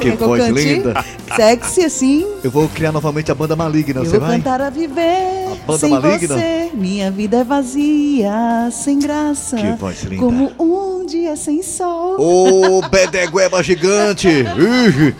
Que 0.00 0.10
voz 0.12 0.48
linda. 0.48 1.04
Sexy 1.36 1.84
assim. 1.84 2.26
Eu 2.42 2.50
vou 2.50 2.68
criar 2.68 2.90
novamente 2.92 3.30
a 3.30 3.34
banda 3.34 3.54
maligna, 3.54 4.00
Eu 4.00 4.04
você 4.06 4.18
vou 4.18 4.26
vai? 4.28 4.36
cantar 4.38 4.60
a 4.60 4.70
viver. 4.70 5.56
banda 5.66 5.78
sem 5.78 5.90
maligna? 5.90 6.34
você, 6.36 6.70
minha 6.74 7.10
vida 7.10 7.38
é 7.38 7.44
vazia, 7.44 8.32
sem 8.72 8.98
graça. 8.98 9.56
Que 9.56 9.72
voz 9.72 10.02
linda. 10.02 10.22
Como 10.24 10.52
um 10.58 11.04
dia 11.06 11.36
sem 11.36 11.62
sol. 11.62 12.16
Ô, 12.18 12.80
bedegueba 12.88 13.62
gigante! 13.62 14.28
Ih. 14.28 15.14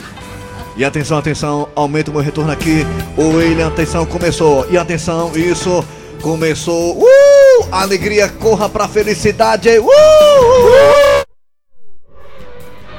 E 0.76 0.84
atenção, 0.84 1.18
atenção, 1.18 1.68
aumenta 1.74 2.10
o 2.10 2.14
meu 2.14 2.22
retorno 2.22 2.50
aqui. 2.50 2.86
O 3.16 3.36
William, 3.36 3.68
atenção, 3.68 4.06
começou. 4.06 4.66
E 4.70 4.78
atenção, 4.78 5.30
isso, 5.36 5.84
começou. 6.22 6.96
Uh! 7.02 7.66
Alegria, 7.70 8.28
corra 8.28 8.68
pra 8.68 8.88
felicidade. 8.88 9.68
Uh! 9.78 9.84
Uh! 9.86 11.09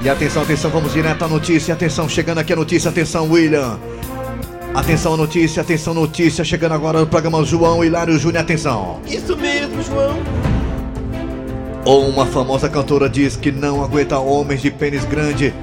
E 0.04 0.08
atenção, 0.08 0.42
atenção, 0.42 0.68
vamos 0.68 0.92
direto 0.92 1.24
à 1.24 1.28
notícia. 1.28 1.74
Atenção, 1.74 2.08
chegando 2.08 2.38
aqui 2.38 2.52
a 2.52 2.56
notícia. 2.56 2.90
Atenção, 2.90 3.30
William. 3.30 3.78
Atenção, 4.74 5.16
notícia, 5.16 5.62
atenção, 5.62 5.94
notícia. 5.94 6.44
Chegando 6.44 6.72
agora 6.72 6.98
no 6.98 7.06
programa 7.06 7.44
João 7.44 7.84
Hilário 7.84 8.18
Júnior. 8.18 8.42
Atenção. 8.42 9.00
Isso 9.06 9.36
mesmo, 9.36 9.80
João. 9.80 10.18
Ou 11.84 12.08
uma 12.08 12.26
famosa 12.26 12.68
cantora 12.68 13.08
diz 13.08 13.36
que 13.36 13.52
não 13.52 13.82
aguenta 13.84 14.18
homens 14.18 14.60
de 14.60 14.72
pênis 14.72 15.04
grande, 15.04 15.54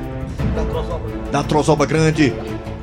da 1.32 1.44
trozoba 1.44 1.86
grande, 1.86 2.34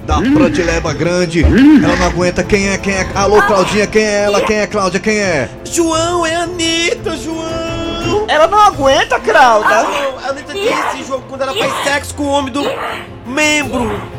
da 0.06 0.20
prantileba 0.20 0.92
grande. 0.92 1.42
Ela 1.42 1.96
não 1.96 2.06
aguenta. 2.06 2.42
Quem 2.42 2.68
é? 2.68 2.76
Quem 2.76 2.92
é? 2.92 3.08
Alô, 3.14 3.40
Claudinha, 3.42 3.86
quem 3.86 4.02
é 4.02 4.24
ela? 4.24 4.42
Quem 4.42 4.56
é, 4.56 4.66
Cláudia? 4.66 5.00
Quem 5.00 5.16
é? 5.16 5.48
João, 5.64 6.26
é 6.26 6.34
a 6.34 6.42
Anitta, 6.42 7.16
João. 7.16 7.75
Ela 8.28 8.46
não 8.46 8.58
aguenta, 8.58 9.18
Crauda. 9.20 9.68
A 9.68 10.28
Anitta 10.30 10.52
disse, 10.52 11.04
João, 11.06 11.22
quando 11.28 11.42
ela 11.42 11.54
faz 11.54 11.84
sexo 11.84 12.14
com 12.14 12.24
o 12.24 12.28
homem 12.28 12.52
do 12.52 12.62
membro 13.26 14.16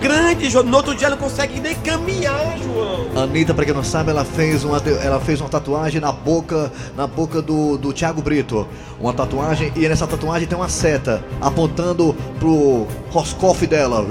grande, 0.00 0.48
João, 0.48 0.64
no 0.64 0.76
outro 0.76 0.94
dia 0.94 1.08
ela 1.08 1.16
não 1.16 1.22
consegue 1.22 1.60
nem 1.60 1.74
caminhar, 1.74 2.56
João. 2.58 3.24
Anitta, 3.24 3.52
pra 3.52 3.64
quem 3.64 3.74
não 3.74 3.82
sabe, 3.82 4.10
ela 4.10 4.24
fez 4.24 4.64
uma, 4.64 4.78
ela 5.02 5.20
fez 5.20 5.40
uma 5.40 5.50
tatuagem 5.50 6.00
na 6.00 6.12
boca, 6.12 6.72
na 6.96 7.06
boca 7.06 7.42
do, 7.42 7.76
do 7.76 7.92
Thiago 7.92 8.22
Brito. 8.22 8.66
Uma 9.00 9.12
tatuagem, 9.12 9.72
e 9.76 9.88
nessa 9.88 10.06
tatuagem 10.06 10.46
tem 10.46 10.56
uma 10.56 10.68
seta 10.68 11.22
apontando 11.40 12.14
pro 12.38 12.86
Roscoff 13.10 13.66
dela. 13.66 14.04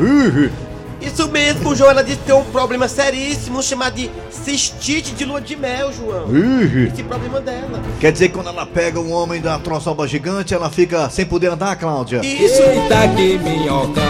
Ih, 1.01 1.07
Isso 1.07 1.27
mesmo, 1.29 1.75
João, 1.75 1.91
ela 1.91 2.03
disse 2.03 2.17
que 2.17 2.25
tem 2.25 2.35
um 2.35 2.43
problema 2.45 2.87
seríssimo 2.87 3.61
chamado 3.61 3.95
de 3.95 4.09
cistite 4.29 5.13
de 5.13 5.25
lua 5.25 5.41
de 5.41 5.55
mel, 5.55 5.91
João. 5.93 6.27
Ih. 6.35 6.89
Esse 6.91 7.03
problema 7.03 7.39
dela. 7.41 7.81
Quer 7.99 8.11
dizer 8.11 8.29
que 8.29 8.35
quando 8.35 8.49
ela 8.49 8.65
pega 8.65 8.99
um 8.99 9.11
homem 9.11 9.41
da 9.41 9.57
troçoba 9.59 10.07
gigante, 10.07 10.53
ela 10.53 10.69
fica 10.69 11.09
sem 11.09 11.25
poder 11.25 11.47
andar, 11.47 11.75
Cláudia? 11.75 12.21
Isso. 12.23 12.61
Tá 12.89 13.03
aqui, 13.03 13.37
minhocão. 13.37 14.03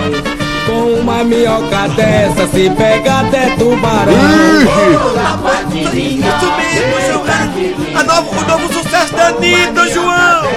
Com 0.65 0.99
uma 0.99 1.23
minhoca 1.23 1.87
dessa 1.95 2.45
se 2.47 2.69
pega 2.71 3.21
até 3.21 3.55
tubarão. 3.55 4.11
Isso 5.73 6.51
mesmo, 6.57 7.01
João. 7.07 7.27
A 7.95 8.03
novo, 8.03 8.29
o 8.37 8.41
novo 8.47 8.73
sucesso 8.73 9.15
da 9.15 9.27
Anitta, 9.27 9.87
João. 9.87 10.47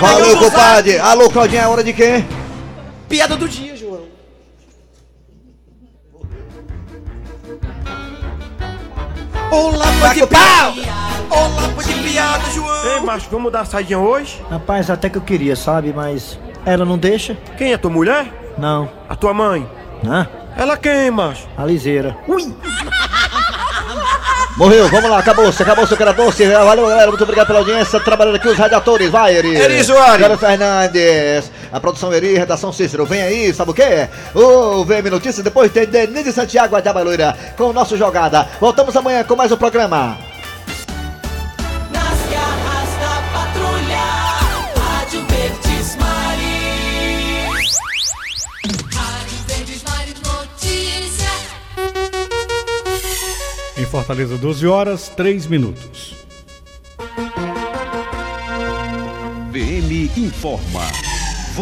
Valeu, 0.00 0.38
compadre! 0.38 0.98
Alô, 0.98 1.28
Claudinha, 1.28 1.62
é 1.62 1.66
hora 1.66 1.84
de 1.84 1.92
quê? 1.92 2.24
Piada 3.08 3.36
do 3.36 3.48
dia, 3.48 3.76
Olá, 9.50 9.86
foi 9.86 10.14
de 10.14 10.26
piada. 10.26 10.74
Olá, 11.30 11.62
foi 11.74 11.84
de 11.84 11.94
piada, 11.94 12.50
João. 12.50 12.84
Ei, 12.86 13.00
macho, 13.00 13.26
vamos 13.30 13.52
dar 13.52 13.64
saidinha 13.66 13.98
hoje? 13.98 14.40
Rapaz, 14.50 14.90
até 14.90 15.08
que 15.08 15.18
eu 15.18 15.22
queria, 15.22 15.56
sabe? 15.56 15.92
Mas 15.94 16.38
ela 16.64 16.84
não 16.84 16.98
deixa? 16.98 17.36
Quem 17.56 17.72
é 17.72 17.78
tua 17.78 17.90
mulher? 17.90 18.26
Não. 18.58 18.88
A 19.08 19.16
tua 19.16 19.32
mãe? 19.34 19.68
Hã? 20.06 20.26
Ela 20.56 20.76
quem, 20.76 21.10
macho? 21.10 21.46
A 21.56 21.64
liseira. 21.64 22.16
Ui! 22.28 22.42
Morreu, 24.56 24.88
vamos 24.88 25.08
lá, 25.08 25.18
acabou-se, 25.18 25.62
acabou-se, 25.62 25.96
cara 25.96 26.12
doce. 26.12 26.44
Valeu, 26.46 26.86
galera, 26.86 27.08
muito 27.08 27.22
obrigado 27.22 27.46
pela 27.46 27.60
audiência. 27.60 27.98
Trabalhando 28.00 28.34
aqui 28.36 28.48
os 28.48 28.58
radiadores, 28.58 29.10
vai, 29.10 29.34
Eri. 29.36 29.56
Eri 29.56 29.82
Soares. 29.82 30.38
Fernandes. 30.38 31.50
A 31.72 31.78
produção 31.78 32.12
Eri, 32.12 32.34
redação 32.36 32.72
Cícero. 32.72 33.06
Vem 33.06 33.22
aí, 33.22 33.54
sabe 33.54 33.70
o 33.70 33.74
quê? 33.74 34.08
O 34.34 34.84
VM 34.84 35.08
Notícias, 35.10 35.44
depois 35.44 35.70
tem 35.70 35.86
Denise 35.86 36.32
Santiago, 36.32 36.74
a 36.74 36.80
Diabaloira, 36.80 37.36
com 37.56 37.64
o 37.64 37.72
nosso 37.72 37.96
Jogada. 37.96 38.48
Voltamos 38.60 38.96
amanhã 38.96 39.22
com 39.24 39.36
mais 39.36 39.52
um 39.52 39.56
programa. 39.56 40.18
Nas 41.92 42.18
garras 42.30 42.88
da 43.00 43.22
patrulha. 43.32 44.00
Rádio 44.76 45.24
Verdes 45.28 45.96
Maris. 45.96 47.78
Rádio 48.92 49.38
Verdes 49.46 49.82
Maris 49.84 50.14
Notícia. 50.22 51.30
Em 53.76 53.86
Fortaleza, 53.86 54.36
12 54.36 54.66
horas, 54.66 55.08
3 55.16 55.46
minutos. 55.46 56.16
VM 59.52 60.10
informa. 60.16 61.09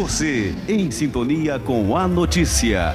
Você 0.00 0.54
em 0.68 0.92
sintonia 0.92 1.58
com 1.58 1.96
a 1.96 2.06
notícia. 2.06 2.94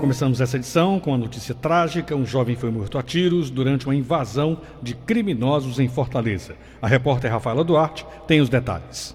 Começamos 0.00 0.40
essa 0.40 0.56
edição 0.56 0.98
com 0.98 1.12
a 1.12 1.18
notícia 1.18 1.54
trágica: 1.54 2.16
um 2.16 2.24
jovem 2.24 2.56
foi 2.56 2.70
morto 2.70 2.96
a 2.96 3.02
tiros 3.02 3.50
durante 3.50 3.84
uma 3.84 3.94
invasão 3.94 4.58
de 4.82 4.94
criminosos 4.94 5.78
em 5.78 5.86
Fortaleza. 5.86 6.56
A 6.80 6.88
repórter 6.88 7.30
Rafaela 7.30 7.62
Duarte 7.62 8.06
tem 8.26 8.40
os 8.40 8.48
detalhes. 8.48 9.14